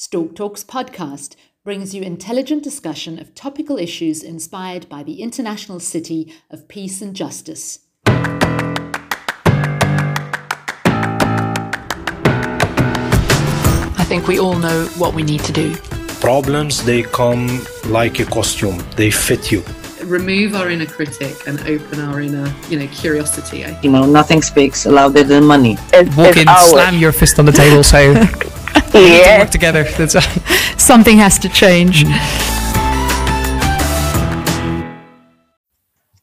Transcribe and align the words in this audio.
Stork 0.00 0.36
Talks 0.36 0.62
podcast 0.62 1.34
brings 1.64 1.92
you 1.92 2.02
intelligent 2.02 2.62
discussion 2.62 3.18
of 3.18 3.34
topical 3.34 3.76
issues 3.76 4.22
inspired 4.22 4.88
by 4.88 5.02
the 5.02 5.20
international 5.20 5.80
city 5.80 6.32
of 6.52 6.68
peace 6.68 7.02
and 7.02 7.16
justice. 7.16 7.80
I 8.06 8.14
think 14.06 14.28
we 14.28 14.38
all 14.38 14.56
know 14.56 14.84
what 14.98 15.14
we 15.14 15.24
need 15.24 15.40
to 15.40 15.52
do. 15.52 15.74
Problems, 16.20 16.84
they 16.84 17.02
come 17.02 17.60
like 17.86 18.20
a 18.20 18.24
costume, 18.24 18.80
they 18.94 19.10
fit 19.10 19.50
you. 19.50 19.64
remove 20.04 20.54
our 20.54 20.70
inner 20.70 20.86
critic 20.86 21.34
and 21.48 21.58
open 21.62 21.98
our 21.98 22.20
inner, 22.20 22.54
you 22.68 22.78
know, 22.78 22.86
curiosity. 22.86 23.64
You 23.82 23.90
know, 23.90 24.06
nothing 24.06 24.42
speaks 24.42 24.86
louder 24.86 25.24
than 25.24 25.44
money. 25.44 25.76
Walk 26.16 26.36
in, 26.36 26.46
slam 26.46 26.98
your 26.98 27.10
fist 27.10 27.40
on 27.40 27.46
the 27.46 27.52
table, 27.52 27.82
say, 27.82 28.14
yeah. 28.94 29.38
work 29.40 29.50
together. 29.50 29.84
That's 29.84 30.14
Something 30.82 31.18
has 31.18 31.38
to 31.40 31.48
change. 31.48 32.04
Mm. 32.04 32.48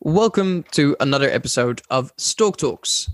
Welcome 0.01 0.63
to 0.71 0.95
another 0.99 1.29
episode 1.29 1.81
of 1.89 2.13
Stork 2.17 2.57
Talks. 2.57 3.09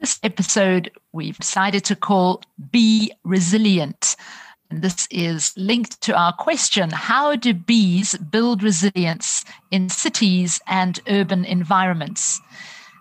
This 0.00 0.18
episode 0.22 0.90
we've 1.12 1.38
decided 1.38 1.84
to 1.84 1.96
call 1.96 2.42
Be 2.70 3.12
Resilient. 3.24 4.16
And 4.70 4.82
this 4.82 5.06
is 5.10 5.52
linked 5.56 6.00
to 6.02 6.16
our 6.16 6.32
question 6.32 6.90
How 6.90 7.36
do 7.36 7.52
bees 7.52 8.16
build 8.16 8.62
resilience 8.62 9.44
in 9.70 9.88
cities 9.88 10.60
and 10.66 11.00
urban 11.08 11.44
environments? 11.44 12.40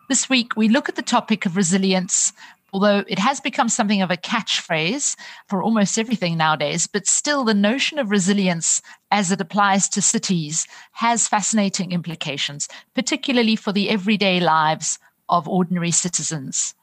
This 0.10 0.28
week, 0.28 0.56
we 0.56 0.70
look 0.70 0.90
at 0.90 0.96
the 0.96 1.04
topic 1.04 1.46
of 1.46 1.56
resilience, 1.56 2.34
although 2.74 3.04
it 3.08 3.20
has 3.20 3.40
become 3.40 3.70
something 3.70 4.02
of 4.02 4.12
a 4.12 4.18
catchphrase 4.18 5.16
for 5.48 5.64
almost 5.64 5.98
everything 5.98 6.38
nowadays, 6.38 6.88
but 6.88 7.08
still 7.08 7.44
the 7.44 7.54
notion 7.54 8.00
of 8.00 8.12
resilience 8.12 8.82
as 9.12 9.32
it 9.32 9.42
applies 9.42 9.90
to 9.90 10.02
cities 10.02 10.68
has 10.94 11.28
fascinating 11.28 11.92
implications, 11.92 12.68
particularly 12.96 13.56
for 13.56 13.72
the 13.72 13.90
everyday 13.90 14.40
lives 14.40 15.00
of 15.30 15.48
ordinary 15.48 15.92
citizens. 15.92 16.74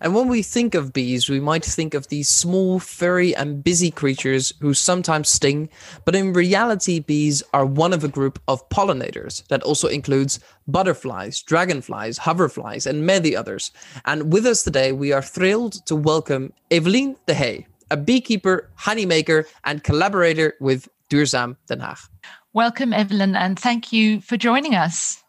And 0.00 0.14
when 0.14 0.28
we 0.28 0.42
think 0.42 0.74
of 0.74 0.92
bees, 0.92 1.28
we 1.28 1.40
might 1.40 1.64
think 1.64 1.94
of 1.94 2.08
these 2.08 2.28
small, 2.28 2.78
furry, 2.78 3.34
and 3.34 3.62
busy 3.62 3.90
creatures 3.90 4.52
who 4.60 4.74
sometimes 4.74 5.28
sting. 5.28 5.68
But 6.04 6.14
in 6.14 6.32
reality, 6.32 7.00
bees 7.00 7.42
are 7.52 7.66
one 7.66 7.92
of 7.92 8.04
a 8.04 8.08
group 8.08 8.40
of 8.48 8.68
pollinators 8.68 9.46
that 9.48 9.62
also 9.62 9.88
includes 9.88 10.40
butterflies, 10.66 11.42
dragonflies, 11.42 12.18
hoverflies, 12.18 12.86
and 12.86 13.06
many 13.06 13.36
others. 13.36 13.70
And 14.04 14.32
with 14.32 14.46
us 14.46 14.62
today, 14.62 14.92
we 14.92 15.12
are 15.12 15.22
thrilled 15.22 15.84
to 15.86 15.96
welcome 15.96 16.52
Evelien 16.70 17.16
de 17.26 17.34
Hey, 17.34 17.66
a 17.90 17.96
beekeeper, 17.96 18.68
honeymaker, 18.74 19.46
and 19.64 19.82
collaborator 19.84 20.54
with 20.60 20.88
Duurzaam 21.10 21.56
Den 21.68 21.80
Haag. 21.80 22.08
Welcome, 22.52 22.92
Evelyn, 22.92 23.36
and 23.36 23.58
thank 23.58 23.92
you 23.92 24.20
for 24.20 24.36
joining 24.36 24.74
us. 24.74 25.22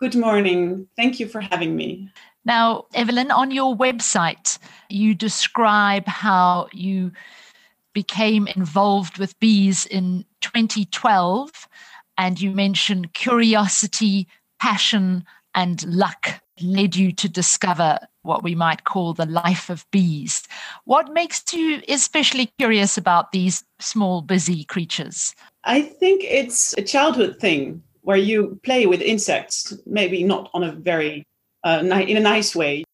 Good 0.00 0.14
morning. 0.14 0.86
Thank 0.96 1.18
you 1.18 1.26
for 1.26 1.40
having 1.40 1.74
me. 1.76 2.10
Now, 2.44 2.86
Evelyn, 2.94 3.30
on 3.30 3.50
your 3.50 3.74
website, 3.74 4.58
you 4.88 5.14
describe 5.14 6.06
how 6.06 6.68
you 6.72 7.12
became 7.94 8.46
involved 8.48 9.18
with 9.18 9.38
bees 9.40 9.86
in 9.86 10.24
2012, 10.40 11.68
and 12.18 12.40
you 12.40 12.50
mention 12.50 13.06
curiosity, 13.08 14.28
passion, 14.60 15.24
and 15.54 15.84
luck 15.86 16.40
led 16.60 16.96
you 16.96 17.12
to 17.12 17.28
discover 17.28 17.98
what 18.22 18.42
we 18.42 18.54
might 18.54 18.84
call 18.84 19.12
the 19.12 19.26
life 19.26 19.70
of 19.70 19.86
bees. 19.90 20.42
What 20.84 21.12
makes 21.12 21.52
you 21.52 21.82
especially 21.88 22.52
curious 22.58 22.96
about 22.96 23.32
these 23.32 23.64
small, 23.80 24.22
busy 24.22 24.64
creatures? 24.64 25.34
I 25.64 25.82
think 25.82 26.22
it's 26.24 26.74
a 26.76 26.82
childhood 26.82 27.38
thing 27.40 27.82
where 28.02 28.16
you 28.16 28.60
play 28.62 28.86
with 28.86 29.00
insects, 29.00 29.72
maybe 29.86 30.22
not 30.24 30.50
on 30.52 30.62
a 30.62 30.72
very 30.72 31.24
uh, 31.64 31.80
in 31.82 32.16
a 32.16 32.20
nice 32.20 32.54
way, 32.54 32.84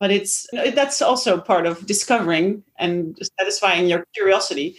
but 0.00 0.10
it's 0.10 0.46
that's 0.74 1.02
also 1.02 1.40
part 1.40 1.66
of 1.66 1.86
discovering 1.86 2.62
and 2.78 3.18
satisfying 3.38 3.86
your 3.86 4.04
curiosity. 4.14 4.76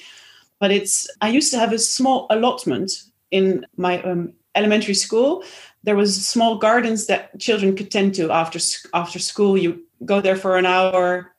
But 0.59 0.71
it's 0.71 1.09
I 1.21 1.29
used 1.29 1.51
to 1.51 1.59
have 1.59 1.73
a 1.73 1.79
small 1.79 2.27
allotment 2.29 2.91
in 3.31 3.65
my 3.77 4.01
um, 4.03 4.33
elementary 4.55 4.93
school. 4.93 5.43
There 5.83 5.95
was 5.95 6.25
small 6.25 6.57
gardens 6.57 7.07
that 7.07 7.37
children 7.39 7.75
could 7.75 7.91
tend 7.91 8.15
to 8.15 8.31
after 8.31 8.59
after 8.93 9.19
school. 9.19 9.57
You 9.57 9.83
go 10.05 10.21
there 10.21 10.37
for 10.37 10.57
an 10.57 10.65
hour 10.65 11.33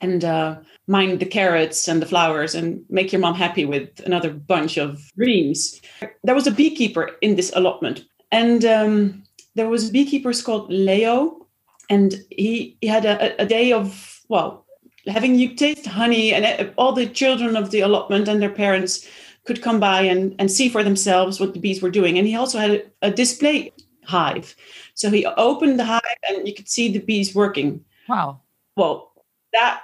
and 0.00 0.24
uh, 0.24 0.56
mind 0.88 1.20
the 1.20 1.26
carrots 1.26 1.88
and 1.88 2.02
the 2.02 2.06
flowers 2.06 2.54
and 2.54 2.84
make 2.88 3.12
your 3.12 3.20
mom 3.20 3.34
happy 3.34 3.64
with 3.64 4.00
another 4.04 4.30
bunch 4.30 4.76
of 4.76 5.00
dreams. 5.16 5.80
There 6.24 6.34
was 6.34 6.46
a 6.46 6.50
beekeeper 6.50 7.10
in 7.20 7.36
this 7.36 7.52
allotment, 7.54 8.04
and 8.30 8.64
um, 8.64 9.22
there 9.54 9.68
was 9.68 9.90
beekeepers 9.90 10.42
called 10.42 10.70
Leo, 10.70 11.41
and 11.90 12.14
he, 12.30 12.76
he 12.80 12.86
had 12.86 13.04
a, 13.04 13.40
a 13.40 13.46
day 13.46 13.72
of 13.72 14.20
well 14.28 14.64
having 15.06 15.34
you 15.34 15.54
taste 15.54 15.86
honey, 15.86 16.32
and 16.32 16.44
uh, 16.44 16.70
all 16.78 16.92
the 16.92 17.06
children 17.06 17.56
of 17.56 17.70
the 17.70 17.80
allotment 17.80 18.28
and 18.28 18.40
their 18.40 18.50
parents 18.50 19.06
could 19.44 19.60
come 19.60 19.80
by 19.80 20.02
and, 20.02 20.36
and 20.38 20.50
see 20.50 20.68
for 20.68 20.84
themselves 20.84 21.40
what 21.40 21.52
the 21.52 21.60
bees 21.60 21.82
were 21.82 21.90
doing. 21.90 22.16
And 22.16 22.26
he 22.26 22.36
also 22.36 22.58
had 22.58 22.70
a, 22.70 22.82
a 23.02 23.10
display 23.10 23.72
hive, 24.04 24.54
so 24.94 25.10
he 25.10 25.26
opened 25.26 25.78
the 25.78 25.84
hive 25.84 26.00
and 26.28 26.46
you 26.46 26.54
could 26.54 26.68
see 26.68 26.92
the 26.92 27.00
bees 27.00 27.34
working 27.34 27.84
Wow. 28.08 28.40
well 28.76 29.12
that 29.52 29.82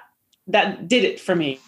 that 0.49 0.89
did 0.89 1.05
it 1.05 1.21
for 1.21 1.37
me 1.37 1.61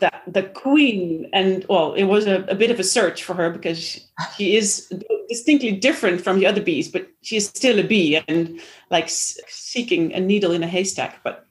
that 0.00 0.22
the 0.26 0.42
queen 0.42 1.28
and 1.32 1.64
well 1.68 1.94
it 1.94 2.04
was 2.04 2.26
a, 2.26 2.42
a 2.44 2.54
bit 2.54 2.70
of 2.70 2.80
a 2.80 2.84
search 2.84 3.22
for 3.22 3.34
her 3.34 3.50
because 3.50 3.78
she, 3.78 4.02
she 4.36 4.56
is 4.56 4.92
distinctly 5.28 5.72
different 5.72 6.20
from 6.20 6.38
the 6.38 6.46
other 6.46 6.60
bees 6.60 6.90
but 6.90 7.08
she 7.22 7.36
is 7.36 7.46
still 7.46 7.78
a 7.78 7.84
bee 7.84 8.20
and 8.28 8.60
like 8.90 9.08
seeking 9.08 10.12
a 10.14 10.20
needle 10.20 10.52
in 10.52 10.62
a 10.62 10.66
haystack 10.66 11.22
but 11.22 11.44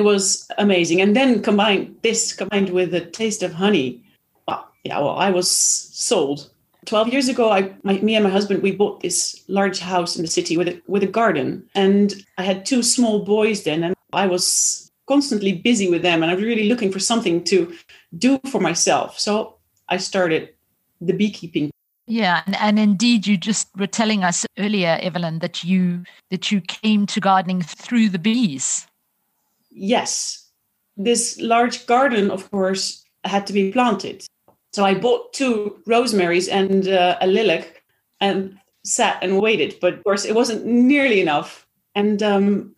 it 0.00 0.02
was 0.02 0.48
amazing. 0.56 1.02
And 1.02 1.14
then 1.14 1.42
combined 1.42 1.94
this 2.02 2.32
combined 2.32 2.70
with 2.70 2.90
the 2.90 3.02
taste 3.02 3.42
of 3.42 3.52
honey 3.52 4.02
well, 4.48 4.66
yeah 4.82 4.98
well 4.98 5.16
i 5.16 5.30
was 5.30 5.50
sold. 5.50 6.50
12 6.86 7.08
years 7.08 7.28
ago 7.28 7.50
I, 7.50 7.74
my, 7.82 7.98
me 7.98 8.14
and 8.14 8.24
my 8.24 8.30
husband 8.30 8.62
we 8.62 8.72
bought 8.72 9.00
this 9.00 9.44
large 9.48 9.78
house 9.78 10.16
in 10.16 10.22
the 10.22 10.28
city 10.28 10.56
with 10.56 10.68
a, 10.68 10.80
with 10.86 11.02
a 11.02 11.06
garden 11.06 11.68
and 11.74 12.14
i 12.38 12.42
had 12.42 12.64
two 12.64 12.82
small 12.82 13.24
boys 13.24 13.64
then 13.64 13.84
and 13.84 13.94
i 14.14 14.26
was 14.26 14.89
constantly 15.10 15.52
busy 15.52 15.88
with 15.90 16.02
them 16.02 16.22
and 16.22 16.30
i 16.30 16.34
was 16.34 16.44
really 16.44 16.68
looking 16.68 16.92
for 16.92 17.00
something 17.00 17.42
to 17.42 17.58
do 18.16 18.38
for 18.50 18.60
myself. 18.60 19.18
So 19.18 19.56
i 19.88 19.96
started 19.96 20.50
the 21.00 21.12
beekeeping. 21.12 21.70
Yeah, 22.06 22.42
and, 22.46 22.56
and 22.56 22.78
indeed, 22.78 23.26
you 23.26 23.36
just 23.36 23.68
were 23.76 23.86
telling 23.86 24.24
us 24.24 24.44
earlier, 24.58 24.98
Evelyn, 25.00 25.38
that 25.38 25.62
you 25.62 26.02
that 26.30 26.50
you 26.50 26.60
came 26.60 27.06
to 27.06 27.20
gardening 27.20 27.62
through 27.62 28.08
the 28.10 28.18
bees. 28.18 28.86
yes. 29.70 30.46
This 30.96 31.40
large 31.40 31.86
garden 31.86 32.30
of 32.30 32.50
course 32.50 33.04
had 33.24 33.46
to 33.46 33.52
be 33.52 33.72
planted. 33.72 34.26
So 34.72 34.84
i 34.84 34.94
bought 34.94 35.32
two 35.32 35.80
rosemaries 35.86 36.48
and 36.48 36.88
uh, 36.88 37.16
a 37.20 37.26
lilac 37.26 37.82
and 38.20 38.58
sat 38.84 39.22
and 39.22 39.40
waited 39.40 39.74
but 39.80 39.94
of 39.94 40.04
course 40.04 40.24
it 40.24 40.34
wasn't 40.34 40.66
nearly 40.66 41.20
enough. 41.20 41.66
And 41.94 42.22
um, 42.22 42.74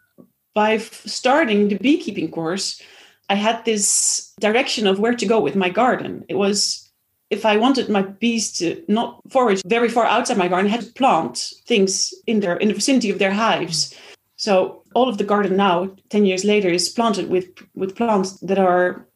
by 0.55 0.79
starting 0.79 1.69
the 1.69 1.79
beekeeping 1.79 2.31
course 2.31 2.81
i 3.29 3.35
had 3.35 3.65
this 3.65 4.33
direction 4.41 4.87
of 4.87 4.99
where 4.99 5.15
to 5.15 5.27
go 5.27 5.41
with 5.41 5.57
my 5.57 5.71
garden. 5.71 6.25
It 6.29 6.35
was 6.35 6.91
if 7.31 7.47
i 7.47 7.57
wanted 7.57 7.89
my 7.89 8.03
bees 8.03 8.53
to 8.59 8.83
not 8.89 9.21
forage 9.31 9.63
very 9.67 9.89
far 9.89 10.07
outside 10.07 10.37
my 10.37 10.49
garden 10.49 10.71
i 10.71 10.75
had 10.77 10.85
to 10.85 10.93
plant 10.93 11.53
things 11.67 12.13
in 12.27 12.41
their 12.41 12.57
in 12.57 12.69
the 12.69 12.75
vicinity 12.75 13.11
of 13.11 13.19
their 13.19 13.33
hives. 13.33 13.95
So 14.37 14.83
all 14.95 15.09
of 15.09 15.19
the 15.19 15.25
garden 15.25 15.57
now, 15.57 15.95
10 16.11 16.27
years 16.27 16.45
later, 16.45 16.69
is 16.69 16.89
planted 16.89 17.31
with, 17.31 17.47
with 17.77 17.95
plants 17.95 18.41
that 18.41 18.59
are 18.59 19.07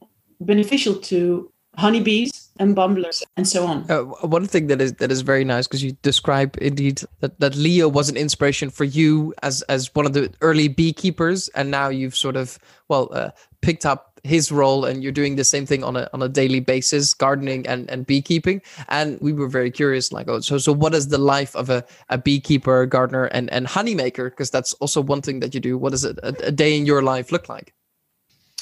beneficial 0.41 0.95
to 0.95 1.51
honeybees 1.77 2.46
and 2.59 2.75
bumblers 2.75 3.23
and 3.37 3.47
so 3.47 3.67
on. 3.67 3.91
Uh, 3.91 4.03
one 4.27 4.47
thing 4.47 4.67
that 4.69 4.81
is 4.81 4.95
that 4.95 5.11
is 5.11 5.23
very 5.23 5.45
nice 5.45 5.67
because 5.67 5.83
you 5.83 5.93
describe 6.03 6.57
indeed 6.61 7.03
that, 7.21 7.39
that 7.41 7.55
Leo 7.55 7.89
was 7.89 8.09
an 8.09 8.17
inspiration 8.17 8.71
for 8.71 8.85
you 8.85 9.35
as 9.43 9.63
as 9.63 9.95
one 9.95 10.07
of 10.07 10.13
the 10.13 10.33
early 10.41 10.69
beekeepers, 10.69 11.49
and 11.49 11.71
now 11.71 11.89
you've 11.89 12.17
sort 12.17 12.37
of 12.37 12.59
well 12.89 13.09
uh, 13.13 13.31
picked 13.61 13.87
up 13.87 14.17
his 14.27 14.51
role 14.53 14.85
and 14.85 15.03
you're 15.03 15.13
doing 15.13 15.37
the 15.37 15.45
same 15.45 15.65
thing 15.65 15.85
on 15.85 15.97
a 15.97 16.09
on 16.13 16.23
a 16.23 16.29
daily 16.29 16.61
basis, 16.61 17.15
gardening 17.15 17.67
and, 17.67 17.89
and 17.91 18.07
beekeeping. 18.07 18.61
And 18.89 19.21
we 19.21 19.33
were 19.33 19.49
very 19.49 19.71
curious, 19.71 20.13
like, 20.13 20.29
oh, 20.29 20.41
so 20.41 20.59
so 20.59 20.73
what 20.73 20.95
is 20.95 21.09
the 21.09 21.19
life 21.19 21.55
of 21.57 21.71
a, 21.71 21.85
a 22.09 22.19
beekeeper, 22.19 22.87
gardener, 22.87 23.25
and 23.27 23.51
and 23.51 23.67
honeymaker? 23.67 24.31
Because 24.31 24.51
that's 24.51 24.75
also 24.75 25.01
one 25.01 25.23
thing 25.23 25.41
that 25.41 25.55
you 25.55 25.61
do. 25.61 25.79
What 25.79 25.91
does 25.91 26.05
a, 26.05 26.15
a 26.23 26.53
day 26.53 26.77
in 26.77 26.87
your 26.87 27.03
life 27.03 27.33
look 27.33 27.49
like? 27.49 27.73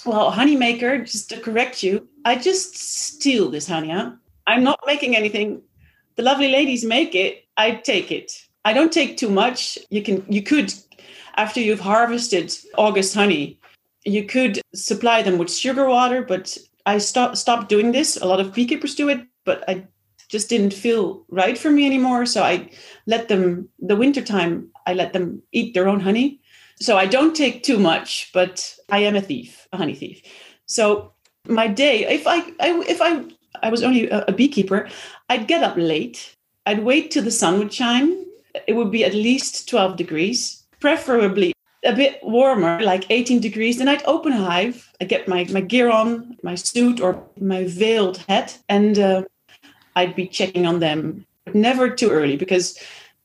Well, 0.05 0.31
honeymaker, 0.31 0.99
just 0.99 1.31
to 1.31 1.41
correct 1.41 1.83
you, 1.83 2.07
I 2.25 2.37
just 2.37 2.77
steal 2.77 3.51
this 3.51 3.67
honey. 3.67 3.91
Huh? 3.91 4.13
I'm 4.47 4.63
not 4.63 4.81
making 4.87 5.17
anything. 5.17 5.63
The 6.17 6.23
lovely 6.23 6.49
ladies 6.49 6.85
make 6.85 7.15
it. 7.15 7.45
I 7.57 7.73
take 7.73 8.13
it. 8.13 8.33
I 8.65 8.73
don't 8.73 8.93
take 8.93 9.17
too 9.17 9.31
much. 9.31 9.79
You 9.91 10.03
can, 10.03 10.25
you 10.29 10.43
could, 10.43 10.73
after 11.37 11.61
you've 11.61 11.81
harvested 11.81 12.55
August 12.77 13.15
honey, 13.15 13.59
you 14.05 14.25
could 14.25 14.61
supply 14.75 15.23
them 15.23 15.39
with 15.39 15.53
sugar 15.53 15.89
water, 15.89 16.23
but 16.23 16.57
I 16.87 16.99
stopped 16.99 17.39
stopped 17.39 17.69
doing 17.69 17.93
this. 17.93 18.17
A 18.17 18.27
lot 18.27 18.41
of 18.41 18.55
beekeepers 18.55 18.95
do 18.95 19.09
it, 19.09 19.27
but 19.45 19.65
I 19.69 19.87
just 20.29 20.49
didn't 20.49 20.75
feel 20.75 21.25
right 21.29 21.57
for 21.57 21.71
me 21.71 21.87
anymore. 21.87 22.27
So 22.27 22.43
I 22.43 22.71
let 23.07 23.29
them 23.29 23.69
the 23.79 23.97
wintertime, 23.97 24.69
I 24.87 24.95
let 24.95 25.13
them 25.15 25.43
eat 25.53 25.73
their 25.73 25.89
own 25.89 26.01
honey. 26.01 26.41
So 26.81 26.99
I 26.99 27.07
don't 27.07 27.37
take 27.37 27.63
too 27.63 27.79
much, 27.79 28.31
but 28.35 28.77
I 28.91 28.99
am 29.01 29.17
a 29.17 29.23
thief, 29.23 29.64
a 29.75 29.77
honey 29.77 29.95
thief. 29.95 30.23
So 30.67 31.13
my 31.47 31.69
day, 31.69 32.07
if 32.07 32.27
I, 32.27 32.39
I 32.61 32.85
if 32.89 33.01
I 33.03 33.25
I 33.63 33.71
was 33.71 33.83
only 33.83 34.09
a, 34.11 34.25
a 34.29 34.33
beekeeper, 34.33 34.89
I'd 35.29 35.49
get 35.49 35.63
up 35.63 35.77
late. 35.77 36.37
I'd 36.67 36.85
wait 36.85 37.11
till 37.11 37.25
the 37.25 37.31
sun 37.31 37.59
would 37.59 37.73
shine. 37.73 38.25
It 38.67 38.75
would 38.75 38.91
be 38.91 39.05
at 39.05 39.15
least 39.15 39.69
12 39.69 39.97
degrees, 39.97 40.63
preferably 40.81 41.53
a 41.85 41.93
bit 41.93 42.21
warmer, 42.23 42.81
like 42.83 43.11
18 43.11 43.41
degrees. 43.41 43.79
Then 43.79 43.89
I'd 43.89 44.05
open 44.05 44.33
a 44.33 44.39
hive. 44.39 44.91
I 45.01 45.05
get 45.05 45.29
my, 45.29 45.45
my 45.53 45.61
gear 45.61 45.91
on, 45.91 46.37
my 46.43 46.55
suit 46.55 47.01
or 47.01 47.23
my 47.41 47.65
veiled 47.65 48.19
hat, 48.29 48.59
and 48.69 48.99
uh, 48.99 49.25
I'd 49.97 50.17
be 50.17 50.27
checking 50.27 50.67
on 50.67 50.81
them. 50.81 51.27
but 51.45 51.55
Never 51.55 51.91
too 51.91 52.11
early 52.11 52.37
because 52.37 52.79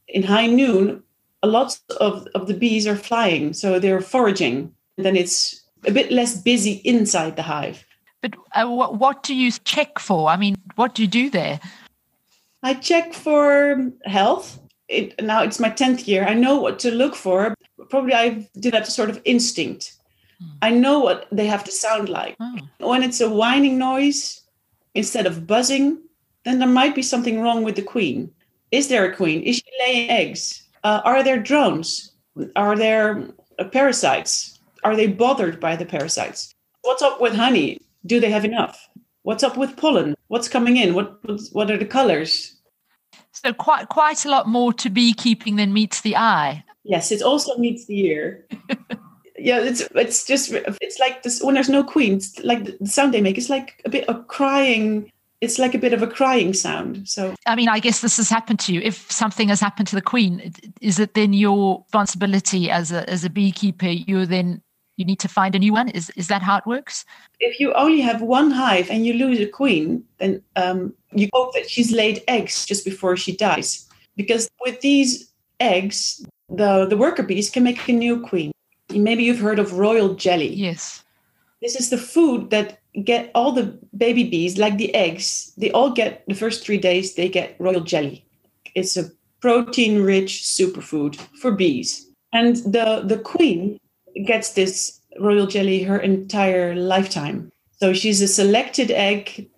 in 0.07 0.23
high 0.23 0.47
noon, 0.47 1.03
a 1.41 1.47
lot 1.47 1.79
of, 2.01 2.27
of 2.35 2.47
the 2.47 2.53
bees 2.53 2.85
are 2.85 2.95
flying, 2.95 3.53
so 3.53 3.79
they're 3.79 4.01
foraging. 4.01 4.73
Then 4.97 5.15
it's 5.15 5.63
a 5.85 5.91
bit 5.91 6.11
less 6.11 6.41
busy 6.41 6.81
inside 6.83 7.35
the 7.35 7.43
hive. 7.43 7.85
But 8.21 8.35
uh, 8.53 8.67
what, 8.67 8.97
what 8.97 9.23
do 9.23 9.33
you 9.33 9.51
check 9.51 9.99
for? 9.99 10.29
I 10.29 10.37
mean, 10.37 10.55
what 10.75 10.95
do 10.95 11.01
you 11.01 11.07
do 11.07 11.29
there? 11.29 11.59
I 12.63 12.73
check 12.73 13.13
for 13.13 13.91
health. 14.05 14.59
It, 14.89 15.21
now 15.23 15.43
it's 15.43 15.59
my 15.59 15.69
10th 15.69 16.07
year. 16.07 16.25
I 16.25 16.33
know 16.33 16.59
what 16.59 16.79
to 16.79 16.91
look 16.91 17.15
for. 17.15 17.55
Probably 17.89 18.13
I 18.13 18.47
do 18.59 18.71
that 18.71 18.87
sort 18.87 19.09
of 19.09 19.21
instinct. 19.23 19.93
Hmm. 20.39 20.47
I 20.61 20.69
know 20.71 20.99
what 20.99 21.27
they 21.31 21.47
have 21.47 21.63
to 21.63 21.71
sound 21.71 22.09
like. 22.09 22.35
Oh. 22.39 22.57
When 22.79 23.03
it's 23.03 23.21
a 23.21 23.29
whining 23.29 23.77
noise 23.77 24.41
instead 24.95 25.25
of 25.25 25.47
buzzing, 25.47 26.01
then 26.43 26.59
there 26.59 26.67
might 26.67 26.95
be 26.95 27.01
something 27.01 27.41
wrong 27.41 27.63
with 27.63 27.75
the 27.75 27.81
queen. 27.81 28.31
Is 28.71 28.87
there 28.87 29.05
a 29.05 29.15
queen? 29.15 29.41
Is 29.43 29.57
she 29.57 29.63
laying 29.79 30.09
eggs? 30.09 30.63
Uh, 30.83 31.01
are 31.03 31.23
there 31.23 31.39
drones? 31.39 32.11
Are 32.55 32.75
there 32.75 33.29
uh, 33.57 33.65
parasites? 33.65 34.58
Are 34.83 34.95
they 34.95 35.07
bothered 35.07 35.59
by 35.59 35.75
the 35.75 35.85
parasites? 35.85 36.53
What's 36.81 37.01
up 37.01 37.19
with 37.21 37.33
honey? 37.33 37.79
Do 38.05 38.19
they 38.19 38.31
have 38.31 38.45
enough? 38.45 38.89
What's 39.23 39.43
up 39.43 39.57
with 39.57 39.75
pollen? 39.77 40.15
What's 40.27 40.47
coming 40.47 40.77
in? 40.77 40.93
What 40.93 41.19
what 41.51 41.69
are 41.69 41.77
the 41.77 41.85
colors? 41.85 42.55
So 43.31 43.53
quite 43.53 43.89
quite 43.89 44.25
a 44.25 44.29
lot 44.29 44.47
more 44.47 44.73
to 44.73 44.89
beekeeping 44.89 45.57
than 45.57 45.73
meets 45.73 46.01
the 46.01 46.15
eye. 46.15 46.63
Yes, 46.83 47.11
it 47.11 47.21
also 47.21 47.57
meets 47.57 47.85
the 47.85 47.99
ear. 48.05 48.45
yeah, 49.37 49.59
it's 49.59 49.81
it's 49.95 50.25
just 50.25 50.51
it's 50.81 50.99
like 50.99 51.23
this 51.23 51.41
when 51.41 51.55
there's 51.55 51.69
no 51.69 51.83
queen. 51.83 52.21
Like 52.43 52.79
the 52.79 52.87
sound 52.87 53.13
they 53.13 53.21
make 53.21 53.37
is 53.37 53.49
like 53.49 53.81
a 53.85 53.89
bit 53.89 54.07
of 54.09 54.27
crying. 54.27 55.11
It's 55.41 55.57
like 55.57 55.73
a 55.73 55.77
bit 55.77 55.93
of 55.93 56.01
a 56.01 56.07
crying 56.07 56.53
sound. 56.53 57.07
So 57.07 57.35
I 57.45 57.55
mean, 57.55 57.69
I 57.69 57.79
guess 57.79 58.01
this 58.01 58.17
has 58.17 58.29
happened 58.29 58.59
to 58.61 58.73
you. 58.73 58.81
If 58.81 59.11
something 59.11 59.49
has 59.49 59.59
happened 59.59 59.87
to 59.89 59.95
the 59.95 60.01
queen, 60.01 60.53
is 60.81 60.99
it 60.99 61.13
then 61.13 61.33
your 61.33 61.83
responsibility 61.85 62.69
as 62.69 62.91
a 62.91 63.09
as 63.09 63.23
a 63.23 63.29
beekeeper? 63.29 63.87
You're 63.87 64.25
then 64.25 64.61
you 64.99 65.05
need 65.05 65.19
to 65.19 65.29
find 65.29 65.55
a 65.55 65.59
new 65.59 65.73
one. 65.73 65.89
Is 65.89 66.11
is 66.11 66.27
that 66.27 66.41
how 66.41 66.57
it 66.57 66.65
works? 66.67 67.05
If 67.39 67.59
you 67.59 67.73
only 67.73 68.01
have 68.01 68.21
one 68.21 68.51
hive 68.51 68.91
and 68.91 69.05
you 69.05 69.13
lose 69.13 69.39
a 69.39 69.47
queen, 69.47 70.03
then 70.17 70.43
um, 70.55 70.93
you 71.13 71.29
hope 71.33 71.53
that 71.53 71.69
she's 71.69 71.91
laid 71.91 72.21
eggs 72.27 72.65
just 72.65 72.83
before 72.83 73.15
she 73.15 73.35
dies. 73.35 73.87
Because 74.15 74.49
with 74.65 74.81
these 74.81 75.31
eggs, 75.59 76.25
the 76.49 76.85
the 76.85 76.97
worker 76.97 77.23
bees 77.23 77.49
can 77.49 77.63
make 77.63 77.87
a 77.87 77.93
new 77.93 78.19
queen. 78.19 78.51
Maybe 78.91 79.23
you've 79.23 79.39
heard 79.39 79.59
of 79.59 79.73
royal 79.73 80.15
jelly. 80.15 80.53
Yes. 80.53 81.03
This 81.61 81.75
is 81.79 81.89
the 81.89 81.97
food 81.97 82.49
that 82.49 82.79
get 83.03 83.31
all 83.35 83.51
the 83.51 83.77
baby 83.95 84.23
bees, 84.23 84.57
like 84.57 84.77
the 84.77 84.93
eggs, 84.95 85.53
they 85.57 85.71
all 85.71 85.91
get 85.91 86.23
the 86.27 86.35
first 86.35 86.63
three 86.63 86.77
days, 86.77 87.15
they 87.15 87.29
get 87.29 87.55
royal 87.59 87.81
jelly. 87.81 88.25
It's 88.75 88.97
a 88.97 89.11
protein 89.41 90.01
rich 90.01 90.41
superfood 90.41 91.15
for 91.39 91.51
bees. 91.51 92.05
And 92.33 92.57
the, 92.57 93.03
the 93.05 93.17
queen 93.17 93.78
gets 94.25 94.53
this 94.53 94.99
royal 95.19 95.47
jelly 95.47 95.83
her 95.83 95.97
entire 95.97 96.75
lifetime. 96.75 97.51
So 97.77 97.93
she's 97.93 98.21
a 98.21 98.27
selected 98.27 98.91
egg 98.91 99.49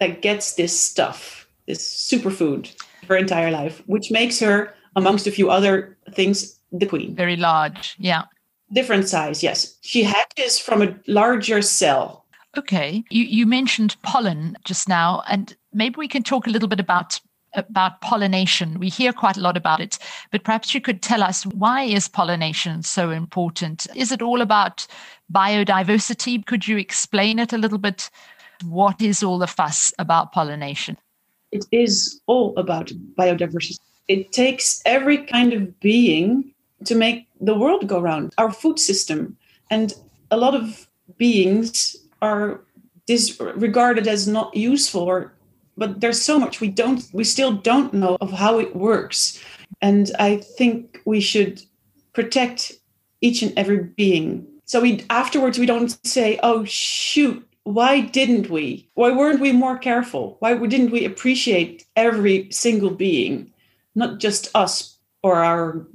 that 0.00 0.22
gets 0.22 0.54
this 0.54 0.78
stuff, 0.78 1.46
this 1.66 1.86
superfood, 2.10 2.74
her 3.08 3.16
entire 3.16 3.50
life, 3.50 3.82
which 3.86 4.10
makes 4.10 4.40
her, 4.40 4.74
amongst 4.96 5.26
a 5.26 5.30
few 5.30 5.50
other 5.50 5.96
things, 6.12 6.58
the 6.72 6.86
queen. 6.86 7.14
Very 7.14 7.36
large, 7.36 7.96
yeah. 7.98 8.22
Different 8.72 9.08
size, 9.08 9.42
yes. 9.42 9.76
She 9.82 10.02
hatches 10.02 10.58
from 10.58 10.82
a 10.82 10.94
larger 11.06 11.62
cell. 11.62 12.24
Okay. 12.56 13.04
You, 13.10 13.24
you 13.24 13.46
mentioned 13.46 13.96
pollen 14.02 14.56
just 14.64 14.88
now, 14.88 15.22
and 15.28 15.56
maybe 15.72 15.96
we 15.98 16.08
can 16.08 16.22
talk 16.22 16.46
a 16.46 16.50
little 16.50 16.68
bit 16.68 16.80
about 16.80 17.20
about 17.54 18.00
pollination. 18.00 18.78
We 18.78 18.88
hear 18.88 19.12
quite 19.12 19.36
a 19.36 19.40
lot 19.40 19.56
about 19.56 19.80
it, 19.80 19.98
but 20.30 20.44
perhaps 20.44 20.74
you 20.74 20.80
could 20.80 21.02
tell 21.02 21.22
us 21.22 21.44
why 21.46 21.82
is 21.82 22.08
pollination 22.08 22.82
so 22.82 23.10
important? 23.10 23.86
Is 23.96 24.12
it 24.12 24.22
all 24.22 24.40
about 24.40 24.86
biodiversity? 25.32 26.44
Could 26.46 26.68
you 26.68 26.78
explain 26.78 27.38
it 27.38 27.52
a 27.52 27.58
little 27.58 27.78
bit? 27.78 28.10
What 28.64 29.00
is 29.00 29.22
all 29.22 29.38
the 29.38 29.46
fuss 29.46 29.92
about 29.98 30.32
pollination? 30.32 30.96
It 31.52 31.64
is 31.72 32.20
all 32.26 32.56
about 32.56 32.92
biodiversity. 33.18 33.78
It 34.06 34.32
takes 34.32 34.82
every 34.84 35.18
kind 35.18 35.52
of 35.52 35.80
being 35.80 36.52
to 36.84 36.94
make 36.94 37.28
the 37.40 37.54
world 37.54 37.86
go 37.86 38.00
round, 38.00 38.34
our 38.38 38.52
food 38.52 38.78
system. 38.78 39.36
And 39.70 39.94
a 40.30 40.36
lot 40.36 40.54
of 40.54 40.88
beings 41.16 41.96
are 42.22 42.60
disregarded 43.06 44.06
as 44.06 44.28
not 44.28 44.54
useful 44.54 45.02
or 45.02 45.32
but 45.76 46.00
there's 46.00 46.20
so 46.20 46.38
much 46.38 46.60
we 46.60 46.68
don't 46.68 47.08
we 47.12 47.24
still 47.24 47.52
don't 47.52 47.94
know 47.94 48.16
of 48.20 48.32
how 48.32 48.58
it 48.58 48.76
works. 48.76 49.42
And 49.80 50.10
i 50.18 50.36
think 50.36 51.00
we 51.04 51.20
should 51.20 51.62
protect 52.12 52.72
each 53.20 53.42
and 53.42 53.52
every 53.56 53.84
being. 53.84 54.46
So 54.64 54.80
we 54.80 55.04
afterwards 55.10 55.58
we 55.58 55.66
don't 55.66 55.96
say 56.06 56.38
oh 56.42 56.64
shoot 56.64 57.46
why 57.64 58.00
didn't 58.00 58.50
we? 58.50 58.88
Why 58.94 59.12
weren't 59.12 59.40
we 59.40 59.52
more 59.52 59.78
careful? 59.78 60.36
Why 60.40 60.54
didn't 60.54 60.90
we 60.90 61.04
appreciate 61.04 61.86
every 61.94 62.50
single 62.50 62.90
being? 62.90 63.52
Not 63.94 64.18
just 64.18 64.50
us 64.54 64.96
or 65.22 65.44
our 65.44 65.86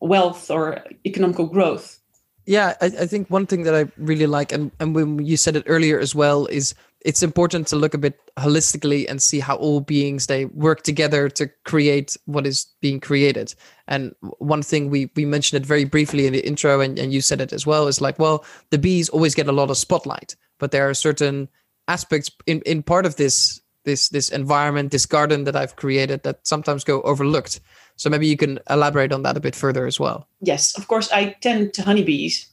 wealth 0.00 0.50
or 0.50 0.82
economical 1.04 1.46
growth. 1.46 1.98
Yeah 2.46 2.74
I, 2.80 2.86
I 2.86 3.06
think 3.06 3.28
one 3.28 3.46
thing 3.46 3.62
that 3.64 3.74
i 3.74 3.86
really 3.96 4.26
like 4.26 4.50
and, 4.50 4.72
and 4.80 4.94
when 4.94 5.24
you 5.24 5.36
said 5.36 5.56
it 5.56 5.64
earlier 5.66 6.00
as 6.00 6.14
well 6.14 6.46
is 6.46 6.74
it's 7.02 7.22
important 7.22 7.66
to 7.68 7.76
look 7.76 7.94
a 7.94 7.98
bit 7.98 8.20
holistically 8.36 9.06
and 9.08 9.22
see 9.22 9.40
how 9.40 9.56
all 9.56 9.80
beings 9.80 10.26
they 10.26 10.44
work 10.46 10.82
together 10.82 11.28
to 11.30 11.48
create 11.64 12.16
what 12.26 12.46
is 12.46 12.66
being 12.80 13.00
created. 13.00 13.54
And 13.88 14.14
one 14.38 14.62
thing 14.62 14.90
we 14.90 15.10
we 15.16 15.24
mentioned 15.24 15.62
it 15.62 15.66
very 15.66 15.84
briefly 15.84 16.26
in 16.26 16.32
the 16.32 16.46
intro 16.46 16.80
and, 16.80 16.98
and 16.98 17.12
you 17.12 17.20
said 17.20 17.40
it 17.40 17.52
as 17.52 17.66
well 17.66 17.88
is 17.88 18.00
like 18.00 18.18
well 18.18 18.44
the 18.70 18.78
bees 18.78 19.08
always 19.08 19.34
get 19.34 19.48
a 19.48 19.52
lot 19.52 19.70
of 19.70 19.76
spotlight 19.76 20.36
but 20.58 20.70
there 20.70 20.88
are 20.88 20.94
certain 20.94 21.48
aspects 21.88 22.30
in 22.46 22.60
in 22.66 22.82
part 22.82 23.06
of 23.06 23.16
this 23.16 23.60
this 23.84 24.10
this 24.10 24.28
environment 24.28 24.90
this 24.90 25.06
garden 25.06 25.44
that 25.44 25.56
i've 25.56 25.76
created 25.76 26.22
that 26.22 26.46
sometimes 26.46 26.84
go 26.84 27.00
overlooked. 27.02 27.60
So 27.96 28.08
maybe 28.08 28.26
you 28.26 28.36
can 28.36 28.58
elaborate 28.70 29.12
on 29.12 29.22
that 29.24 29.36
a 29.36 29.40
bit 29.40 29.54
further 29.54 29.86
as 29.86 29.98
well. 29.98 30.28
Yes 30.40 30.76
of 30.78 30.86
course 30.86 31.10
i 31.12 31.36
tend 31.40 31.72
to 31.74 31.82
honeybees 31.82 32.48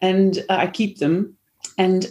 and 0.00 0.44
uh, 0.48 0.56
i 0.58 0.66
keep 0.66 0.98
them 0.98 1.36
and 1.78 2.06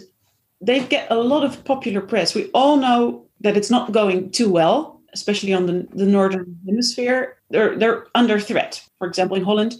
they 0.60 0.80
get 0.80 1.10
a 1.10 1.16
lot 1.16 1.44
of 1.44 1.64
popular 1.64 2.00
press. 2.00 2.34
We 2.34 2.50
all 2.52 2.76
know 2.76 3.26
that 3.40 3.56
it's 3.56 3.70
not 3.70 3.92
going 3.92 4.30
too 4.30 4.50
well, 4.50 5.00
especially 5.12 5.52
on 5.52 5.66
the, 5.66 5.86
the 5.92 6.06
northern 6.06 6.58
hemisphere. 6.66 7.36
They're 7.50 7.76
they're 7.76 8.06
under 8.14 8.40
threat. 8.40 8.82
For 8.98 9.06
example, 9.06 9.36
in 9.36 9.44
Holland, 9.44 9.74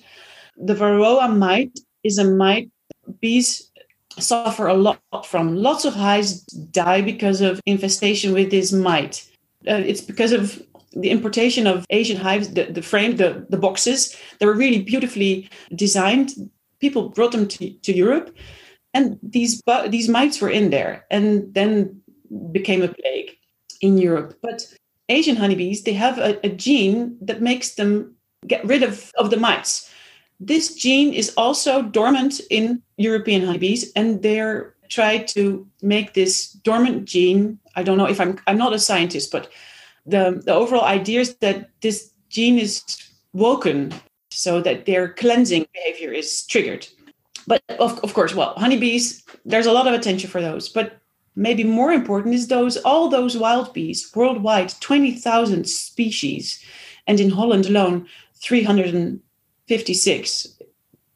the 0.56 0.74
Varroa 0.74 1.34
mite 1.36 1.78
is 2.04 2.18
a 2.18 2.24
mite 2.24 2.70
bees 3.20 3.70
suffer 4.18 4.66
a 4.66 4.74
lot 4.74 5.00
from. 5.24 5.56
Lots 5.56 5.84
of 5.84 5.94
hives 5.94 6.40
die 6.70 7.02
because 7.02 7.40
of 7.40 7.60
infestation 7.66 8.32
with 8.32 8.50
this 8.50 8.72
mite. 8.72 9.28
Uh, 9.68 9.74
it's 9.74 10.00
because 10.00 10.32
of 10.32 10.62
the 10.92 11.10
importation 11.10 11.66
of 11.66 11.84
Asian 11.90 12.16
hives, 12.16 12.52
the, 12.54 12.64
the 12.64 12.82
frame, 12.82 13.16
the, 13.16 13.44
the 13.50 13.58
boxes, 13.58 14.16
they 14.38 14.46
were 14.46 14.54
really 14.54 14.80
beautifully 14.82 15.48
designed. 15.74 16.32
People 16.80 17.10
brought 17.10 17.32
them 17.32 17.46
to, 17.48 17.70
to 17.70 17.92
Europe 17.92 18.34
and 18.96 19.18
these 19.22 19.62
these 19.88 20.08
mites 20.08 20.40
were 20.40 20.54
in 20.58 20.70
there 20.70 21.04
and 21.10 21.52
then 21.52 22.00
became 22.50 22.82
a 22.82 22.88
plague 22.88 23.30
in 23.80 23.98
Europe. 23.98 24.38
But 24.42 24.66
Asian 25.08 25.36
honeybees, 25.36 25.82
they 25.82 25.92
have 25.92 26.18
a, 26.18 26.30
a 26.44 26.48
gene 26.48 27.16
that 27.20 27.42
makes 27.42 27.74
them 27.74 28.16
get 28.46 28.64
rid 28.64 28.82
of, 28.82 29.12
of 29.18 29.30
the 29.30 29.36
mites. 29.36 29.90
This 30.40 30.74
gene 30.74 31.12
is 31.12 31.32
also 31.36 31.82
dormant 31.82 32.40
in 32.50 32.82
European 32.96 33.44
honeybees, 33.46 33.92
and 33.94 34.22
they're 34.22 34.74
trying 34.88 35.26
to 35.26 35.66
make 35.82 36.14
this 36.14 36.52
dormant 36.64 37.04
gene. 37.04 37.58
I 37.74 37.82
don't 37.82 37.98
know 37.98 38.08
if 38.08 38.20
I'm 38.20 38.38
I'm 38.46 38.58
not 38.58 38.72
a 38.72 38.78
scientist, 38.78 39.30
but 39.30 39.50
the, 40.06 40.42
the 40.46 40.54
overall 40.54 40.84
idea 40.84 41.20
is 41.20 41.36
that 41.36 41.70
this 41.80 42.12
gene 42.28 42.58
is 42.58 42.82
woken 43.32 43.92
so 44.30 44.60
that 44.62 44.86
their 44.86 45.08
cleansing 45.08 45.66
behavior 45.72 46.12
is 46.12 46.46
triggered 46.46 46.86
but 47.46 47.62
of, 47.78 48.00
of 48.02 48.14
course 48.14 48.34
well 48.34 48.54
honeybees 48.56 49.22
there's 49.46 49.66
a 49.66 49.72
lot 49.72 49.86
of 49.86 49.94
attention 49.94 50.28
for 50.28 50.42
those. 50.42 50.68
But 50.68 51.00
maybe 51.36 51.64
more 51.64 51.92
important 51.92 52.34
is 52.34 52.48
those 52.48 52.76
all 52.78 53.08
those 53.08 53.38
wild 53.38 53.72
bees 53.72 54.10
worldwide 54.14 54.74
20,000 54.80 55.68
species. 55.68 56.60
And 57.06 57.20
in 57.20 57.30
Holland 57.30 57.66
alone 57.66 58.08
356 58.42 60.48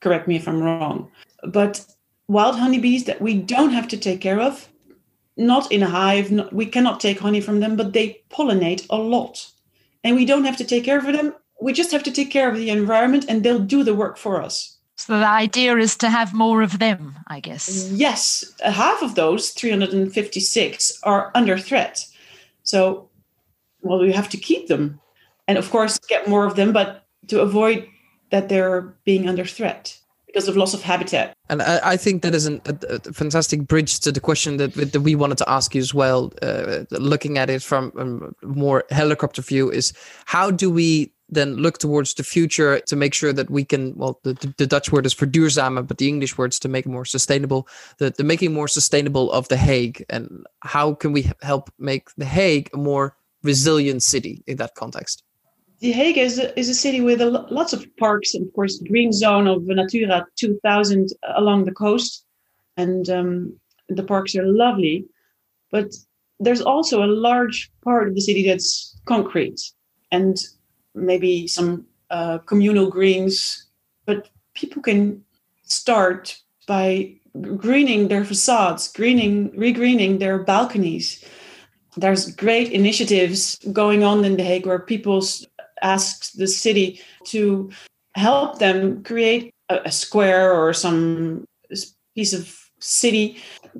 correct 0.00 0.28
me 0.28 0.36
if 0.36 0.46
I'm 0.48 0.62
wrong. 0.62 1.10
But 1.44 1.84
wild 2.28 2.56
honeybees 2.56 3.04
that 3.04 3.20
we 3.20 3.34
don't 3.34 3.72
have 3.72 3.88
to 3.88 3.98
take 3.98 4.20
care 4.20 4.40
of 4.40 4.68
not 5.36 5.72
in 5.72 5.82
a 5.82 5.88
hive 5.88 6.30
not, 6.30 6.52
we 6.52 6.66
cannot 6.66 7.00
take 7.00 7.18
honey 7.18 7.40
from 7.40 7.58
them 7.60 7.76
but 7.76 7.92
they 7.92 8.22
pollinate 8.30 8.86
a 8.90 8.96
lot. 8.96 9.50
And 10.04 10.14
we 10.16 10.24
don't 10.24 10.44
have 10.44 10.56
to 10.58 10.64
take 10.64 10.84
care 10.84 10.98
of 10.98 11.04
them. 11.04 11.34
We 11.60 11.72
just 11.74 11.92
have 11.92 12.02
to 12.04 12.12
take 12.12 12.30
care 12.30 12.48
of 12.48 12.56
the 12.56 12.70
environment 12.70 13.26
and 13.28 13.42
they'll 13.42 13.58
do 13.58 13.84
the 13.84 13.94
work 13.94 14.16
for 14.16 14.40
us 14.40 14.78
so 15.00 15.18
the 15.18 15.26
idea 15.26 15.78
is 15.78 15.96
to 15.96 16.10
have 16.10 16.34
more 16.34 16.60
of 16.60 16.78
them, 16.78 17.18
I 17.26 17.40
guess. 17.40 17.88
Yes, 17.90 18.44
half 18.62 19.00
of 19.00 19.14
those 19.14 19.48
356 19.48 21.00
are 21.04 21.30
under 21.34 21.56
threat. 21.56 22.04
So, 22.64 23.08
well, 23.80 23.98
we 23.98 24.12
have 24.12 24.28
to 24.28 24.36
keep 24.36 24.68
them, 24.68 25.00
and 25.48 25.56
of 25.56 25.70
course, 25.70 25.98
get 26.00 26.28
more 26.28 26.44
of 26.44 26.56
them, 26.56 26.74
but 26.74 27.06
to 27.28 27.40
avoid 27.40 27.88
that 28.28 28.50
they're 28.50 28.94
being 29.04 29.26
under 29.26 29.46
threat 29.46 29.98
because 30.26 30.48
of 30.48 30.56
loss 30.56 30.74
of 30.74 30.82
habitat. 30.82 31.32
And 31.48 31.62
I, 31.62 31.80
I 31.82 31.96
think 31.96 32.20
that 32.20 32.34
is 32.34 32.44
an, 32.44 32.60
a, 32.66 32.76
a, 32.90 33.12
fantastic 33.14 33.66
bridge 33.66 34.00
to 34.00 34.12
the 34.12 34.20
question 34.20 34.58
that, 34.58 34.74
that 34.74 35.00
we 35.00 35.14
wanted 35.14 35.38
to 35.38 35.48
ask 35.48 35.74
you 35.74 35.80
as 35.80 35.94
well. 35.94 36.30
Uh, 36.42 36.84
looking 36.90 37.38
at 37.38 37.48
it 37.48 37.62
from 37.62 37.90
a 37.96 38.46
more 38.46 38.84
helicopter 38.90 39.40
view, 39.40 39.70
is 39.70 39.94
how 40.26 40.50
do 40.50 40.70
we 40.70 41.10
then 41.30 41.56
look 41.56 41.78
towards 41.78 42.14
the 42.14 42.24
future 42.24 42.80
to 42.80 42.96
make 42.96 43.14
sure 43.14 43.32
that 43.32 43.50
we 43.50 43.64
can 43.64 43.94
well 43.96 44.18
the, 44.24 44.34
the 44.58 44.66
dutch 44.66 44.90
word 44.92 45.06
is 45.06 45.14
verduurzamen 45.14 45.86
but 45.86 45.98
the 45.98 46.08
english 46.08 46.36
words 46.36 46.58
to 46.58 46.68
make 46.68 46.86
more 46.86 47.04
sustainable 47.04 47.68
the, 47.98 48.10
the 48.10 48.24
making 48.24 48.52
more 48.52 48.68
sustainable 48.68 49.30
of 49.32 49.48
the 49.48 49.56
hague. 49.56 50.04
And 50.08 50.46
how 50.60 50.94
can 50.94 51.12
we 51.12 51.30
help 51.42 51.70
make 51.78 52.08
the 52.16 52.24
hague 52.24 52.70
a 52.72 52.76
more 52.76 53.16
resilient 53.42 54.02
city 54.02 54.42
in 54.46 54.56
that 54.56 54.74
context? 54.74 55.22
The 55.80 55.92
Hague 55.92 56.18
is 56.18 56.38
a, 56.38 56.58
is 56.58 56.68
a 56.68 56.74
city 56.74 57.00
with 57.00 57.22
lots 57.22 57.72
of 57.72 57.86
parks 57.96 58.34
and 58.34 58.46
of 58.46 58.52
course 58.52 58.78
green 58.86 59.12
zone 59.12 59.46
of 59.46 59.62
Natura 59.66 60.26
2000 60.36 61.08
along 61.36 61.64
the 61.64 61.72
coast. 61.72 62.24
And 62.76 63.08
um, 63.08 63.58
the 63.88 64.02
parks 64.02 64.36
are 64.36 64.46
lovely 64.46 65.06
but 65.70 65.88
there's 66.40 66.62
also 66.62 67.04
a 67.04 67.14
large 67.28 67.70
part 67.84 68.08
of 68.08 68.14
the 68.14 68.20
city 68.20 68.44
that's 68.44 68.98
concrete. 69.04 69.60
And 70.10 70.36
maybe 70.94 71.46
some 71.46 71.86
uh, 72.10 72.38
communal 72.38 72.90
greens, 72.90 73.66
but 74.06 74.28
people 74.54 74.82
can 74.82 75.24
start 75.62 76.36
by 76.66 77.14
greening 77.56 78.08
their 78.08 78.24
facades, 78.24 78.92
greening, 78.92 79.56
regreening 79.56 80.18
their 80.18 80.38
balconies. 80.38 81.24
There's 81.96 82.34
great 82.34 82.72
initiatives 82.72 83.56
going 83.72 84.04
on 84.04 84.24
in 84.24 84.36
The 84.36 84.42
Hague 84.42 84.66
where 84.66 84.78
people 84.78 85.24
ask 85.82 86.32
the 86.32 86.46
city 86.46 87.00
to 87.26 87.70
help 88.14 88.58
them 88.58 89.02
create 89.04 89.54
a, 89.68 89.80
a 89.84 89.92
square 89.92 90.52
or 90.52 90.72
some 90.72 91.46
piece 92.14 92.32
of 92.32 92.70
city 92.80 93.36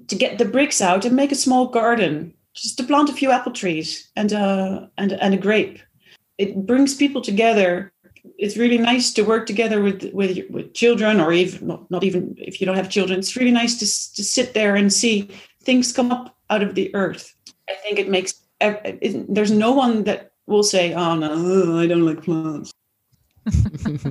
to 0.08 0.14
get 0.14 0.38
the 0.38 0.44
bricks 0.44 0.80
out 0.80 1.04
and 1.04 1.16
make 1.16 1.32
a 1.32 1.36
small 1.36 1.66
garden, 1.66 2.32
just 2.54 2.76
to 2.78 2.84
plant 2.84 3.08
a 3.08 3.12
few 3.12 3.30
apple 3.30 3.52
trees 3.52 4.10
and 4.16 4.32
uh, 4.32 4.86
and 4.98 5.12
and 5.12 5.34
a 5.34 5.38
grape 5.38 5.80
it 6.40 6.66
brings 6.66 6.94
people 6.94 7.20
together. 7.20 7.92
It's 8.38 8.56
really 8.56 8.78
nice 8.78 9.12
to 9.12 9.22
work 9.22 9.44
together 9.46 9.82
with 9.82 10.10
with 10.14 10.32
with 10.50 10.72
children 10.72 11.20
or 11.20 11.32
even 11.32 11.86
not, 11.90 12.02
even 12.02 12.34
if 12.38 12.60
you 12.60 12.66
don't 12.66 12.80
have 12.82 12.88
children 12.96 13.18
it's 13.18 13.36
really 13.36 13.56
nice 13.62 13.74
to, 13.80 13.86
to 14.16 14.22
sit 14.24 14.54
there 14.54 14.74
and 14.76 14.92
see 14.92 15.28
things 15.62 15.92
come 15.92 16.10
up 16.10 16.36
out 16.48 16.62
of 16.62 16.74
the 16.74 16.86
earth. 16.94 17.34
I 17.68 17.74
think 17.82 17.98
it 17.98 18.08
makes 18.08 18.32
it, 18.60 19.34
there's 19.34 19.50
no 19.50 19.72
one 19.72 20.04
that 20.04 20.32
will 20.46 20.62
say 20.62 20.92
oh 20.94 21.14
no 21.14 21.78
i 21.78 21.86
don't 21.86 22.08
like 22.10 22.22
plants. 22.24 22.72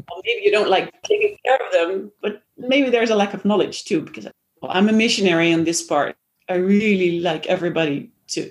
Well, 0.09 0.21
maybe 0.25 0.41
you 0.45 0.51
don't 0.51 0.69
like 0.69 0.87
taking 1.03 1.37
care 1.45 1.59
of 1.65 1.71
them 1.71 2.11
but 2.21 2.43
maybe 2.57 2.89
there's 2.89 3.11
a 3.11 3.19
lack 3.21 3.33
of 3.33 3.45
knowledge 3.45 3.85
too 3.85 4.01
because 4.01 4.25
well, 4.61 4.71
i'm 4.77 4.89
a 4.89 4.99
missionary 5.05 5.53
on 5.53 5.63
this 5.63 5.81
part. 5.81 6.15
I 6.47 6.55
really 6.55 7.19
like 7.19 7.45
everybody 7.55 8.11
to 8.33 8.41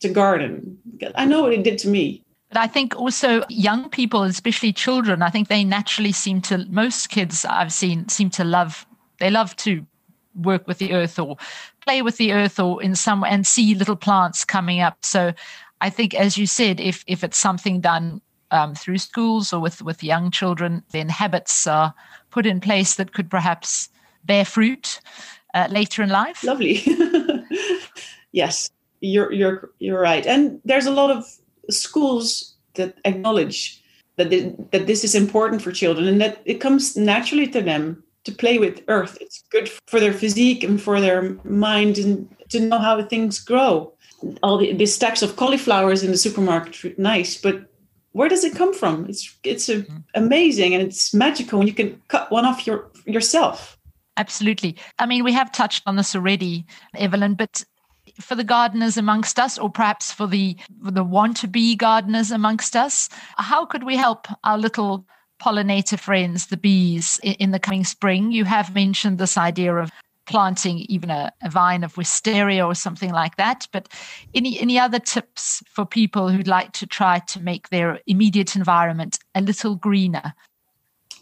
to 0.00 0.08
garden. 0.08 0.78
I 1.14 1.24
know 1.24 1.40
what 1.42 1.52
it 1.52 1.64
did 1.64 1.78
to 1.84 1.88
me 1.88 2.24
but 2.48 2.58
I 2.58 2.66
think 2.66 2.96
also 2.96 3.44
young 3.48 3.90
people, 3.90 4.22
especially 4.22 4.72
children, 4.72 5.22
I 5.22 5.28
think 5.28 5.48
they 5.48 5.64
naturally 5.64 6.12
seem 6.12 6.40
to, 6.42 6.64
most 6.70 7.10
kids 7.10 7.44
I've 7.44 7.72
seen 7.72 8.08
seem 8.08 8.30
to 8.30 8.44
love, 8.44 8.86
they 9.18 9.30
love 9.30 9.54
to 9.56 9.84
work 10.34 10.66
with 10.66 10.78
the 10.78 10.94
earth 10.94 11.18
or 11.18 11.36
play 11.84 12.00
with 12.00 12.16
the 12.16 12.32
earth 12.32 12.58
or 12.58 12.82
in 12.82 12.94
some 12.94 13.22
and 13.24 13.46
see 13.46 13.74
little 13.74 13.96
plants 13.96 14.44
coming 14.44 14.80
up. 14.80 14.96
So 15.02 15.34
I 15.80 15.90
think, 15.90 16.14
as 16.14 16.38
you 16.38 16.46
said, 16.46 16.80
if, 16.80 17.04
if 17.06 17.22
it's 17.22 17.36
something 17.36 17.80
done 17.80 18.22
um, 18.50 18.74
through 18.74 18.98
schools 18.98 19.52
or 19.52 19.60
with, 19.60 19.82
with 19.82 20.02
young 20.02 20.30
children, 20.30 20.82
then 20.92 21.10
habits 21.10 21.66
are 21.66 21.92
put 22.30 22.46
in 22.46 22.60
place 22.60 22.94
that 22.94 23.12
could 23.12 23.28
perhaps 23.28 23.90
bear 24.24 24.46
fruit 24.46 25.00
uh, 25.52 25.68
later 25.70 26.02
in 26.02 26.08
life. 26.08 26.42
Lovely. 26.44 26.82
yes, 28.32 28.70
you're, 29.00 29.32
you're, 29.32 29.70
you're 29.80 30.00
right. 30.00 30.26
And 30.26 30.60
there's 30.64 30.86
a 30.86 30.90
lot 30.90 31.10
of 31.10 31.26
schools 31.70 32.54
that 32.74 32.98
acknowledge 33.04 33.82
that 34.16 34.30
they, 34.30 34.54
that 34.72 34.86
this 34.86 35.04
is 35.04 35.14
important 35.14 35.62
for 35.62 35.72
children 35.72 36.06
and 36.08 36.20
that 36.20 36.42
it 36.44 36.60
comes 36.60 36.96
naturally 36.96 37.46
to 37.48 37.62
them 37.62 38.02
to 38.24 38.32
play 38.32 38.58
with 38.58 38.82
earth. 38.88 39.16
It's 39.20 39.42
good 39.50 39.70
for 39.86 40.00
their 40.00 40.12
physique 40.12 40.62
and 40.62 40.80
for 40.80 41.00
their 41.00 41.36
mind 41.44 41.98
and 41.98 42.28
to 42.50 42.60
know 42.60 42.78
how 42.78 43.02
things 43.02 43.38
grow. 43.38 43.92
All 44.42 44.58
the, 44.58 44.72
the 44.72 44.86
stacks 44.86 45.22
of 45.22 45.36
cauliflowers 45.36 46.02
in 46.02 46.10
the 46.10 46.18
supermarket 46.18 46.98
nice 46.98 47.40
but 47.40 47.64
where 48.12 48.28
does 48.28 48.42
it 48.42 48.56
come 48.56 48.74
from? 48.74 49.06
It's 49.08 49.38
it's 49.44 49.68
a, 49.68 49.82
hmm. 49.82 49.98
amazing 50.14 50.74
and 50.74 50.82
it's 50.82 51.14
magical 51.14 51.60
and 51.60 51.68
you 51.68 51.74
can 51.74 52.02
cut 52.08 52.30
one 52.32 52.44
off 52.44 52.66
your 52.66 52.90
yourself. 53.06 53.78
Absolutely. 54.16 54.76
I 54.98 55.06
mean 55.06 55.22
we 55.22 55.32
have 55.32 55.52
touched 55.52 55.84
on 55.86 55.94
this 55.96 56.16
already 56.16 56.66
evelyn 56.96 57.34
but 57.34 57.64
for 58.20 58.34
the 58.34 58.44
gardeners 58.44 58.96
amongst 58.96 59.38
us, 59.38 59.58
or 59.58 59.70
perhaps 59.70 60.12
for 60.12 60.26
the 60.26 60.56
for 60.84 60.90
the 60.90 61.04
want 61.04 61.36
to 61.38 61.48
be 61.48 61.76
gardeners 61.76 62.30
amongst 62.30 62.76
us? 62.76 63.08
How 63.36 63.64
could 63.64 63.84
we 63.84 63.96
help 63.96 64.26
our 64.44 64.58
little 64.58 65.06
pollinator 65.40 65.98
friends, 65.98 66.46
the 66.46 66.56
bees, 66.56 67.20
in, 67.22 67.52
the 67.52 67.60
coming 67.60 67.84
spring? 67.84 68.32
You 68.32 68.44
have 68.44 68.74
mentioned 68.74 69.18
this 69.18 69.38
idea 69.38 69.74
of 69.74 69.90
planting 70.26 70.80
even 70.90 71.10
a, 71.10 71.32
a, 71.42 71.48
vine 71.48 71.82
of 71.82 71.96
wisteria 71.96 72.66
or 72.66 72.74
something 72.74 73.12
like 73.12 73.36
that. 73.36 73.66
But 73.72 73.88
any 74.34 74.60
any 74.60 74.78
other 74.78 74.98
tips 74.98 75.62
for 75.70 75.86
people 75.86 76.28
who'd 76.28 76.48
like 76.48 76.72
to 76.72 76.86
try 76.86 77.20
to 77.20 77.40
make 77.40 77.70
their 77.70 78.00
immediate 78.06 78.54
environment 78.54 79.18
a 79.34 79.40
little 79.40 79.74
greener? 79.74 80.34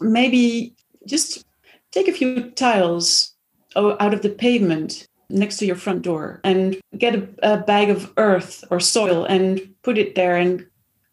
Maybe 0.01 0.75
just 1.05 1.45
take 1.91 2.07
a 2.07 2.13
few 2.13 2.51
tiles 2.51 3.33
out 3.75 4.13
of 4.13 4.21
the 4.21 4.29
pavement 4.29 5.07
next 5.29 5.57
to 5.57 5.65
your 5.65 5.75
front 5.75 6.01
door 6.01 6.39
and 6.43 6.77
get 6.97 7.15
a, 7.15 7.27
a, 7.43 7.57
bag 7.57 7.89
of 7.89 8.13
earth 8.17 8.63
or 8.71 8.79
soil 8.79 9.25
and 9.25 9.61
put 9.83 9.97
it 9.97 10.15
there 10.15 10.37
and 10.37 10.65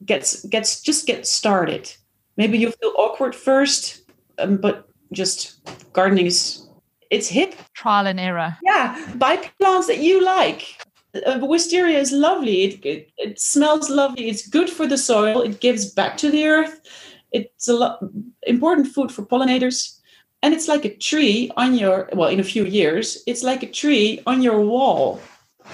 gets 0.05 0.45
gets 0.47 0.81
just 0.81 1.07
get 1.07 1.27
started. 1.27 1.93
Maybe 2.37 2.59
you 2.59 2.71
feel 2.71 2.93
awkward 2.97 3.35
first 3.35 4.03
um, 4.39 4.57
but 4.57 4.89
just 5.13 5.61
gardening 5.93 6.27
is 6.27 6.67
it's 7.11 7.29
hip. 7.29 7.55
Trial 7.75 8.07
and 8.07 8.21
error. 8.21 8.57
Yeah 8.63 9.15
buy 9.17 9.37
plants 9.59 9.87
that 9.89 9.99
you 9.99 10.25
like. 10.25 10.79
Uh, 11.27 11.39
wisteria 11.43 11.99
is 11.99 12.11
lovely. 12.11 12.65
It, 12.65 12.85
it, 12.85 13.13
it 13.19 13.41
smells 13.41 13.89
lovely. 13.89 14.29
It's 14.29 14.49
good 14.49 14.69
for 14.69 14.87
the 14.87 14.99
soil. 14.99 15.43
It 15.43 15.61
gives 15.61 15.93
back 15.93 16.17
to 16.19 16.31
the 16.31 16.45
earth. 16.47 16.81
It's 17.31 17.69
a 17.69 17.75
lot 17.75 18.01
important 18.47 18.89
food 18.89 19.13
for 19.13 19.25
pollinators 19.25 20.01
and 20.45 20.53
it's 20.53 20.69
like 20.69 20.85
a 20.85 20.95
tree 20.95 21.51
on 21.57 21.75
your 21.75 22.07
well 22.13 22.29
in 22.29 22.39
a 22.39 22.51
few 22.55 22.67
years 22.67 23.23
it's 23.27 23.43
like 23.43 23.63
a 23.63 23.71
tree 23.81 24.21
on 24.27 24.43
your 24.43 24.61
wall. 24.61 25.19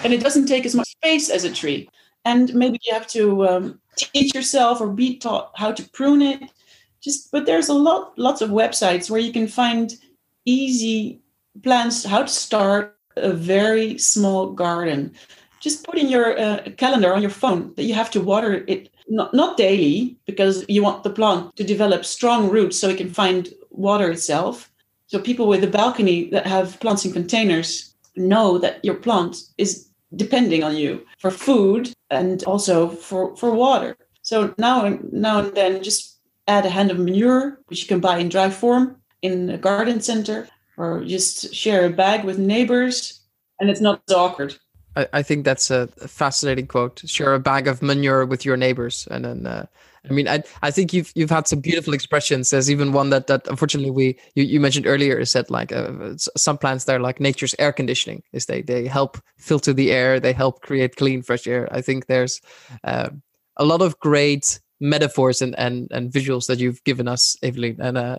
And 0.05 0.13
it 0.13 0.21
doesn't 0.21 0.47
take 0.47 0.65
as 0.65 0.77
much 0.77 0.89
space 0.89 1.29
as 1.29 1.43
a 1.43 1.53
tree. 1.53 1.91
And 2.25 2.55
maybe 2.55 2.79
you 2.85 2.95
have 2.95 3.09
to 3.09 3.49
um, 3.49 3.81
teach 3.97 4.33
yourself 4.33 4.81
or 4.81 4.87
be 4.87 5.19
taught 5.19 5.51
how 5.57 5.73
to 5.73 5.83
prune 5.91 6.23
it. 6.23 6.53
Just 7.01 7.33
but 7.33 7.47
there's 7.47 7.69
a 7.69 7.75
lot 7.75 8.17
lots 8.17 8.43
of 8.43 8.51
websites 8.51 9.11
where 9.11 9.21
you 9.21 9.33
can 9.33 9.49
find 9.49 9.97
easy 10.45 11.21
plans 11.65 12.05
how 12.05 12.23
to 12.23 12.29
start 12.29 12.97
a 13.17 13.33
very 13.33 13.99
small 13.99 14.53
garden. 14.53 15.13
Just 15.59 15.85
put 15.85 15.99
in 15.99 16.09
your 16.09 16.39
uh, 16.39 16.63
calendar 16.77 17.13
on 17.13 17.23
your 17.23 17.37
phone 17.43 17.75
that 17.75 17.85
you 17.85 17.95
have 17.95 18.11
to 18.13 18.21
water 18.21 18.65
it 18.69 18.91
not, 19.11 19.35
not 19.35 19.57
daily 19.57 20.17
because 20.25 20.65
you 20.69 20.83
want 20.83 21.03
the 21.03 21.11
plant 21.11 21.55
to 21.57 21.65
develop 21.65 22.05
strong 22.05 22.49
roots 22.49 22.79
so 22.79 22.89
it 22.89 22.97
can 22.97 23.11
find 23.11 23.53
water 23.71 24.11
itself. 24.11 24.73
So 25.09 25.19
people 25.19 25.49
with 25.49 25.65
a 25.65 25.67
balcony 25.67 26.31
that 26.31 26.47
have 26.47 26.79
plants 26.81 27.05
in 27.05 27.13
containers 27.13 27.95
know 28.17 28.59
that 28.59 28.85
your 28.85 28.95
plant 28.95 29.37
is 29.59 29.89
depending 30.17 30.63
on 30.63 30.77
you 30.77 31.07
for 31.19 31.31
food 31.31 31.93
and 32.11 32.43
also 32.45 32.89
for, 32.89 33.37
for 33.37 33.53
water. 33.53 33.97
So 34.23 34.55
now 34.59 34.85
and 34.85 35.13
now 35.13 35.41
and 35.41 35.55
then 35.55 35.83
just 35.83 36.19
add 36.47 36.67
a 36.67 36.71
hand 36.71 36.91
of 36.91 36.99
manure, 36.99 37.61
which 37.67 37.83
you 37.83 37.89
can 37.89 38.01
buy 38.01 38.19
in 38.19 38.29
dry 38.29 38.51
form 38.51 38.97
in 39.23 39.51
a 39.51 39.59
garden 39.59 40.01
center, 40.01 40.49
or 40.77 41.05
just 41.05 41.55
share 41.55 41.85
a 41.87 41.91
bag 41.91 42.25
with 42.25 42.39
neighbors, 42.39 43.21
and 43.61 43.69
it's 43.69 43.81
not 43.81 44.03
so 44.09 44.19
awkward. 44.19 44.57
I, 44.97 45.09
I 45.13 45.23
think 45.23 45.45
that's 45.45 45.71
a 45.71 45.87
fascinating 45.87 46.67
quote. 46.67 47.03
Share 47.07 47.35
a 47.35 47.41
bag 47.41 47.69
of 47.69 47.83
manure 47.83 48.27
with 48.27 48.45
your 48.45 48.57
neighbors, 48.57 49.07
and 49.11 49.25
then 49.25 49.47
uh, 49.47 49.67
I 50.09 50.13
mean, 50.13 50.29
I 50.29 50.43
I 50.63 50.71
think 50.71 50.93
you've 50.93 51.13
you've 51.15 51.31
had 51.31 51.47
some 51.47 51.61
beautiful 51.61 51.93
expressions. 51.93 52.51
There's 52.51 52.71
even 52.71 52.93
one 52.93 53.11
that 53.11 53.27
that 53.27 53.47
unfortunately 53.49 53.91
we 53.91 54.19
you, 54.35 54.45
you 54.45 54.61
mentioned 54.61 54.87
earlier 54.87 55.19
is 55.19 55.33
that 55.35 55.51
like 55.51 55.73
uh, 55.73 56.17
some 56.17 56.59
plants 56.59 56.85
they're 56.85 57.01
like 57.01 57.21
nature's 57.21 57.55
air 57.59 57.73
conditioning. 57.73 58.23
Is 58.33 58.47
they 58.47 58.63
they 58.63 58.87
help 58.87 59.19
filter 59.39 59.73
the 59.73 59.93
air, 59.93 60.19
they 60.19 60.33
help 60.33 60.63
create 60.63 60.97
clean 60.97 61.23
fresh 61.23 61.47
air. 61.47 61.69
I 61.71 61.83
think 61.83 62.07
there's 62.07 62.41
uh, 62.85 63.11
a 63.57 63.65
lot 63.65 63.83
of 63.83 63.99
great 63.99 64.61
metaphors 64.81 65.43
and 65.43 65.59
and 65.59 65.89
and 65.91 66.11
visuals 66.11 66.47
that 66.47 66.59
you've 66.59 66.83
given 66.85 67.07
us, 67.07 67.37
Evelyn, 67.43 67.77
and 67.81 67.99
uh, 67.99 68.19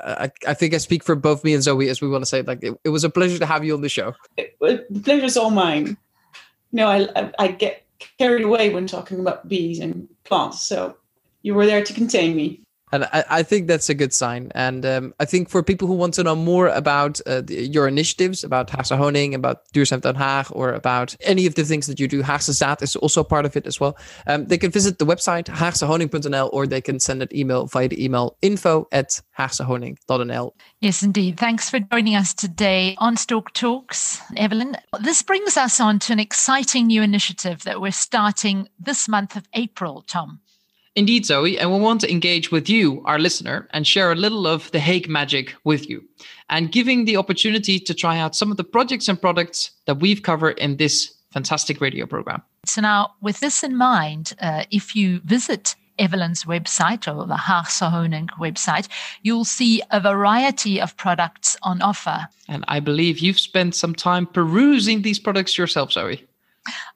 I, 0.00 0.30
I 0.46 0.54
think 0.54 0.74
I 0.74 0.78
speak 0.78 1.04
for 1.04 1.14
both 1.14 1.44
me 1.44 1.54
and 1.54 1.62
Zoe 1.62 1.88
as 1.88 2.00
we 2.00 2.08
want 2.08 2.22
to 2.22 2.26
say 2.26 2.42
like 2.42 2.62
it, 2.62 2.78
it 2.84 2.88
was 2.88 3.04
a 3.04 3.10
pleasure 3.10 3.38
to 3.38 3.46
have 3.46 3.64
you 3.64 3.74
on 3.74 3.82
the 3.82 3.88
show. 3.88 4.14
The 4.36 5.02
pleasure's 5.04 5.36
all 5.36 5.50
mine. 5.50 5.96
No, 6.72 6.88
I, 6.88 7.30
I 7.38 7.48
get 7.48 7.84
carried 8.18 8.42
away 8.42 8.70
when 8.70 8.86
talking 8.86 9.20
about 9.20 9.48
bees 9.48 9.80
and 9.80 10.08
plants. 10.24 10.62
So 10.62 10.96
you 11.42 11.54
were 11.54 11.66
there 11.66 11.84
to 11.84 11.92
contain 11.92 12.34
me. 12.34 12.62
And 12.92 13.04
I, 13.04 13.24
I 13.30 13.42
think 13.42 13.66
that's 13.66 13.88
a 13.88 13.94
good 13.94 14.12
sign. 14.12 14.52
And 14.54 14.84
um, 14.84 15.14
I 15.18 15.24
think 15.24 15.48
for 15.48 15.62
people 15.62 15.88
who 15.88 15.94
want 15.94 16.14
to 16.14 16.22
know 16.22 16.36
more 16.36 16.68
about 16.68 17.20
uh, 17.26 17.40
the, 17.40 17.66
your 17.66 17.88
initiatives, 17.88 18.44
about 18.44 18.68
Haagse 18.68 18.96
Honing, 18.96 19.34
about 19.34 19.72
Duurzaam 19.72 20.02
Den 20.02 20.14
Haag, 20.14 20.52
or 20.54 20.72
about 20.72 21.16
any 21.22 21.46
of 21.46 21.54
the 21.54 21.64
things 21.64 21.86
that 21.86 21.98
you 21.98 22.06
do, 22.06 22.22
Haagse 22.22 22.50
Zaad 22.50 22.82
is 22.82 22.94
also 22.96 23.24
part 23.24 23.46
of 23.46 23.56
it 23.56 23.66
as 23.66 23.80
well. 23.80 23.96
Um, 24.26 24.46
they 24.46 24.58
can 24.58 24.70
visit 24.70 24.98
the 24.98 25.06
website 25.06 25.46
haagsehoning.nl 25.46 26.50
or 26.52 26.66
they 26.66 26.82
can 26.82 27.00
send 27.00 27.22
an 27.22 27.28
email 27.34 27.66
via 27.66 27.88
the 27.88 28.04
email 28.04 28.36
info 28.42 28.86
at 28.92 29.20
haagsehoning.nl. 29.38 30.52
Yes, 30.80 31.02
indeed. 31.02 31.38
Thanks 31.38 31.70
for 31.70 31.80
joining 31.80 32.14
us 32.14 32.34
today 32.34 32.94
on 32.98 33.16
Stork 33.16 33.54
Talks, 33.54 34.20
Evelyn. 34.36 34.76
This 35.00 35.22
brings 35.22 35.56
us 35.56 35.80
on 35.80 35.98
to 36.00 36.12
an 36.12 36.20
exciting 36.20 36.88
new 36.88 37.02
initiative 37.02 37.62
that 37.64 37.80
we're 37.80 37.92
starting 37.92 38.68
this 38.78 39.08
month 39.08 39.34
of 39.34 39.48
April, 39.54 40.04
Tom. 40.06 40.41
Indeed, 40.94 41.24
Zoe, 41.24 41.58
and 41.58 41.72
we 41.72 41.80
want 41.80 42.02
to 42.02 42.10
engage 42.10 42.52
with 42.52 42.68
you, 42.68 43.02
our 43.06 43.18
listener, 43.18 43.66
and 43.70 43.86
share 43.86 44.12
a 44.12 44.14
little 44.14 44.46
of 44.46 44.70
the 44.72 44.78
Hague 44.78 45.08
magic 45.08 45.54
with 45.64 45.88
you, 45.88 46.04
and 46.50 46.70
giving 46.70 47.06
the 47.06 47.16
opportunity 47.16 47.78
to 47.78 47.94
try 47.94 48.18
out 48.18 48.36
some 48.36 48.50
of 48.50 48.58
the 48.58 48.64
projects 48.64 49.08
and 49.08 49.20
products 49.20 49.70
that 49.86 50.00
we've 50.00 50.22
covered 50.22 50.58
in 50.58 50.76
this 50.76 51.14
fantastic 51.32 51.80
radio 51.80 52.04
program. 52.04 52.42
So, 52.66 52.82
now 52.82 53.14
with 53.22 53.40
this 53.40 53.64
in 53.64 53.74
mind, 53.74 54.34
uh, 54.40 54.64
if 54.70 54.94
you 54.94 55.20
visit 55.24 55.74
Evelyn's 55.98 56.44
website 56.44 57.08
or 57.08 57.26
the 57.26 57.36
Haagse 57.36 58.28
website, 58.38 58.88
you'll 59.22 59.46
see 59.46 59.82
a 59.90 60.00
variety 60.00 60.80
of 60.80 60.96
products 60.98 61.56
on 61.62 61.80
offer. 61.80 62.26
And 62.48 62.64
I 62.68 62.80
believe 62.80 63.20
you've 63.20 63.40
spent 63.40 63.74
some 63.74 63.94
time 63.94 64.26
perusing 64.26 65.02
these 65.02 65.18
products 65.18 65.56
yourself, 65.56 65.92
Zoe. 65.92 66.26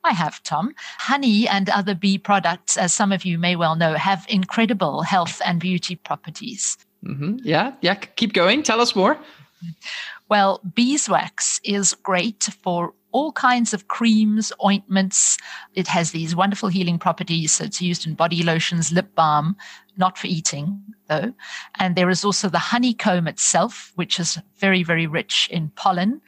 I 0.05 0.13
have, 0.13 0.43
Tom. 0.43 0.75
Honey 0.99 1.49
and 1.49 1.69
other 1.69 1.95
bee 1.95 2.19
products, 2.19 2.77
as 2.77 2.93
some 2.93 3.13
of 3.13 3.25
you 3.25 3.39
may 3.39 3.57
well 3.57 3.77
know, 3.77 3.95
have 3.95 4.25
incredible 4.29 5.03
health 5.03 5.41
and 5.45 5.61
beauty 5.61 5.97
properties. 5.97 6.79
Mm-hmm. 7.05 7.39
Yeah, 7.43 7.73
yeah. 7.81 7.95
Keep 7.95 8.33
going. 8.33 8.63
Tell 8.63 8.81
us 8.81 8.95
more. 8.95 9.19
Well, 10.29 10.61
beeswax 10.75 11.61
is 11.65 11.95
great 11.95 12.49
for 12.63 12.93
all 13.13 13.33
kinds 13.33 13.73
of 13.73 13.89
creams, 13.89 14.53
ointments. 14.63 15.39
It 15.75 15.89
has 15.89 16.11
these 16.11 16.37
wonderful 16.37 16.69
healing 16.69 16.99
properties. 16.99 17.53
So 17.53 17.65
it's 17.65 17.81
used 17.81 18.07
in 18.07 18.15
body 18.15 18.43
lotions, 18.43 18.93
lip 18.93 19.15
balm, 19.15 19.57
not 19.97 20.19
for 20.19 20.27
eating 20.27 20.83
though. 21.09 21.33
And 21.79 21.97
there 21.97 22.11
is 22.11 22.25
also 22.25 22.49
the 22.49 22.59
honeycomb 22.59 23.27
itself, 23.27 23.93
which 23.95 24.21
is 24.21 24.39
very, 24.59 24.83
very 24.83 25.07
rich 25.07 25.49
in 25.51 25.71
pollen. 25.71 26.21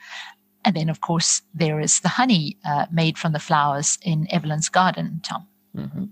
And 0.65 0.77
then, 0.77 0.89
of 0.89 1.01
course, 1.01 1.43
there 1.55 1.81
is 1.81 2.01
the 2.01 2.09
honey 2.09 2.57
uh, 2.65 2.87
made 2.91 3.17
from 3.17 3.33
the 3.33 3.39
flowers 3.39 3.99
in 4.03 4.27
Evelyn's 4.31 4.69
garden, 4.69 5.21
Tom. 5.23 5.47
Mm-hmm. 5.77 6.05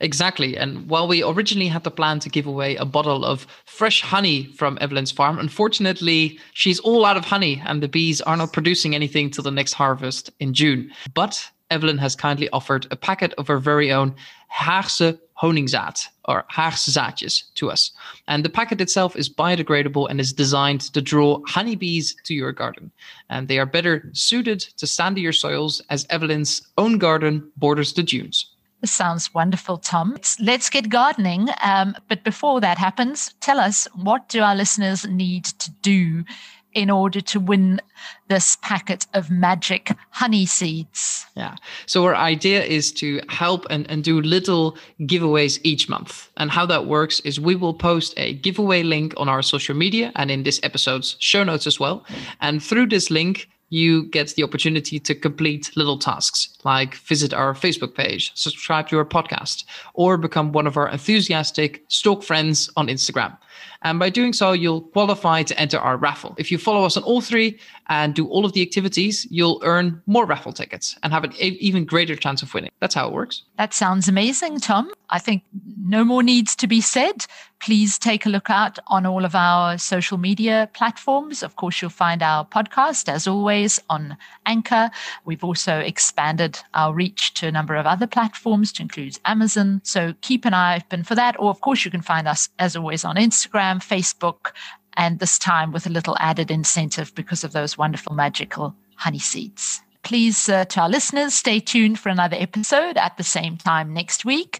Exactly. 0.00 0.56
And 0.56 0.88
while 0.88 1.08
we 1.08 1.22
originally 1.22 1.68
had 1.68 1.84
the 1.84 1.90
plan 1.90 2.20
to 2.20 2.28
give 2.28 2.46
away 2.46 2.76
a 2.76 2.84
bottle 2.84 3.24
of 3.24 3.46
fresh 3.64 4.00
honey 4.02 4.44
from 4.56 4.78
Evelyn's 4.80 5.10
farm, 5.10 5.38
unfortunately, 5.38 6.38
she's 6.52 6.78
all 6.80 7.04
out 7.04 7.16
of 7.16 7.24
honey 7.24 7.60
and 7.66 7.82
the 7.82 7.88
bees 7.88 8.20
are 8.20 8.36
not 8.36 8.52
producing 8.52 8.94
anything 8.94 9.30
till 9.30 9.44
the 9.44 9.50
next 9.50 9.72
harvest 9.72 10.30
in 10.38 10.54
June. 10.54 10.90
But 11.14 11.50
Evelyn 11.70 11.98
has 11.98 12.16
kindly 12.16 12.48
offered 12.50 12.86
a 12.90 12.96
packet 12.96 13.34
of 13.34 13.48
her 13.48 13.58
very 13.58 13.92
own 13.92 14.14
Haagse 14.52 15.18
honingzaad 15.40 16.08
or 16.24 16.44
Haagse 16.50 16.90
zaadjes 16.90 17.44
to 17.54 17.70
us. 17.70 17.92
And 18.26 18.44
the 18.44 18.50
packet 18.50 18.80
itself 18.80 19.16
is 19.16 19.28
biodegradable 19.28 20.08
and 20.10 20.20
is 20.20 20.32
designed 20.32 20.80
to 20.92 21.00
draw 21.00 21.40
honeybees 21.46 22.16
to 22.24 22.34
your 22.34 22.52
garden. 22.52 22.90
And 23.30 23.48
they 23.48 23.58
are 23.58 23.66
better 23.66 24.10
suited 24.12 24.60
to 24.78 24.86
sandier 24.86 25.34
soils 25.34 25.80
as 25.90 26.06
Evelyn's 26.10 26.62
own 26.76 26.98
garden 26.98 27.50
borders 27.56 27.92
the 27.92 28.02
dunes. 28.02 28.46
Sounds 28.84 29.34
wonderful, 29.34 29.78
Tom. 29.78 30.12
Let's, 30.12 30.38
let's 30.38 30.70
get 30.70 30.88
gardening. 30.88 31.48
Um, 31.64 31.96
but 32.08 32.22
before 32.22 32.60
that 32.60 32.78
happens, 32.78 33.34
tell 33.40 33.58
us 33.58 33.88
what 33.94 34.28
do 34.28 34.40
our 34.40 34.54
listeners 34.54 35.04
need 35.04 35.46
to 35.46 35.70
do 35.82 36.24
in 36.74 36.90
order 36.90 37.20
to 37.20 37.40
win 37.40 37.80
this 38.28 38.56
packet 38.62 39.06
of 39.14 39.30
magic 39.30 39.92
honey 40.10 40.46
seeds. 40.46 41.26
Yeah. 41.36 41.56
So 41.86 42.04
our 42.04 42.14
idea 42.14 42.62
is 42.62 42.92
to 42.92 43.20
help 43.28 43.66
and, 43.70 43.90
and 43.90 44.04
do 44.04 44.20
little 44.20 44.76
giveaways 45.00 45.58
each 45.64 45.88
month. 45.88 46.30
And 46.36 46.50
how 46.50 46.66
that 46.66 46.86
works 46.86 47.20
is 47.20 47.40
we 47.40 47.56
will 47.56 47.74
post 47.74 48.14
a 48.16 48.34
giveaway 48.34 48.82
link 48.82 49.14
on 49.16 49.28
our 49.28 49.42
social 49.42 49.74
media 49.74 50.12
and 50.14 50.30
in 50.30 50.42
this 50.42 50.60
episode's 50.62 51.16
show 51.18 51.42
notes 51.42 51.66
as 51.66 51.80
well. 51.80 52.04
And 52.40 52.62
through 52.62 52.88
this 52.88 53.10
link, 53.10 53.48
you 53.70 54.04
get 54.06 54.30
the 54.30 54.42
opportunity 54.42 54.98
to 54.98 55.14
complete 55.14 55.70
little 55.76 55.98
tasks 55.98 56.56
like 56.64 56.94
visit 56.94 57.34
our 57.34 57.54
Facebook 57.54 57.94
page, 57.94 58.32
subscribe 58.34 58.88
to 58.88 58.98
our 58.98 59.04
podcast, 59.04 59.64
or 59.94 60.16
become 60.16 60.52
one 60.52 60.66
of 60.66 60.76
our 60.76 60.88
enthusiastic 60.88 61.84
stork 61.88 62.22
friends 62.22 62.70
on 62.76 62.88
Instagram. 62.88 63.36
And 63.82 63.98
by 63.98 64.10
doing 64.10 64.32
so, 64.32 64.52
you'll 64.52 64.82
qualify 64.82 65.42
to 65.44 65.58
enter 65.58 65.78
our 65.78 65.96
raffle. 65.96 66.34
If 66.38 66.50
you 66.50 66.58
follow 66.58 66.84
us 66.84 66.96
on 66.96 67.02
all 67.02 67.20
three 67.20 67.58
and 67.88 68.14
do 68.14 68.26
all 68.28 68.44
of 68.44 68.52
the 68.52 68.62
activities, 68.62 69.26
you'll 69.30 69.60
earn 69.64 70.02
more 70.06 70.26
raffle 70.26 70.52
tickets 70.52 70.96
and 71.02 71.12
have 71.12 71.24
an 71.24 71.32
even 71.38 71.84
greater 71.84 72.16
chance 72.16 72.42
of 72.42 72.52
winning. 72.52 72.70
That's 72.80 72.94
how 72.94 73.06
it 73.06 73.12
works. 73.12 73.42
That 73.56 73.74
sounds 73.74 74.08
amazing, 74.08 74.60
Tom. 74.60 74.90
I 75.10 75.18
think 75.18 75.42
no 75.80 76.04
more 76.04 76.22
needs 76.22 76.54
to 76.56 76.66
be 76.66 76.80
said. 76.80 77.26
Please 77.60 77.98
take 77.98 78.24
a 78.24 78.28
look 78.28 78.50
out 78.50 78.78
on 78.86 79.04
all 79.04 79.24
of 79.24 79.34
our 79.34 79.78
social 79.78 80.16
media 80.16 80.68
platforms. 80.74 81.42
Of 81.42 81.56
course, 81.56 81.82
you'll 81.82 81.90
find 81.90 82.22
our 82.22 82.44
podcast, 82.44 83.08
as 83.08 83.26
always, 83.26 83.80
on 83.90 84.16
Anchor. 84.46 84.90
We've 85.24 85.42
also 85.42 85.78
expanded 85.78 86.60
our 86.74 86.92
reach 86.94 87.34
to 87.34 87.48
a 87.48 87.52
number 87.52 87.74
of 87.74 87.86
other 87.86 88.06
platforms, 88.06 88.70
to 88.74 88.82
include 88.82 89.18
Amazon. 89.24 89.80
So 89.82 90.14
keep 90.20 90.44
an 90.44 90.54
eye 90.54 90.76
open 90.76 91.02
for 91.02 91.16
that. 91.16 91.34
Or, 91.40 91.50
of 91.50 91.60
course, 91.62 91.84
you 91.84 91.90
can 91.90 92.02
find 92.02 92.28
us, 92.28 92.48
as 92.58 92.76
always, 92.76 93.04
on 93.04 93.16
Instagram, 93.48 93.80
Facebook, 93.80 94.52
and 94.94 95.18
this 95.18 95.38
time 95.38 95.72
with 95.72 95.86
a 95.86 95.90
little 95.90 96.16
added 96.18 96.50
incentive 96.50 97.14
because 97.14 97.44
of 97.44 97.52
those 97.52 97.78
wonderful 97.78 98.14
magical 98.14 98.74
honey 98.96 99.18
seeds. 99.18 99.80
Please, 100.02 100.48
uh, 100.48 100.64
to 100.66 100.80
our 100.80 100.88
listeners, 100.88 101.34
stay 101.34 101.60
tuned 101.60 101.98
for 101.98 102.08
another 102.08 102.36
episode 102.38 102.96
at 102.96 103.16
the 103.16 103.24
same 103.24 103.56
time 103.56 103.92
next 103.92 104.24
week. 104.24 104.56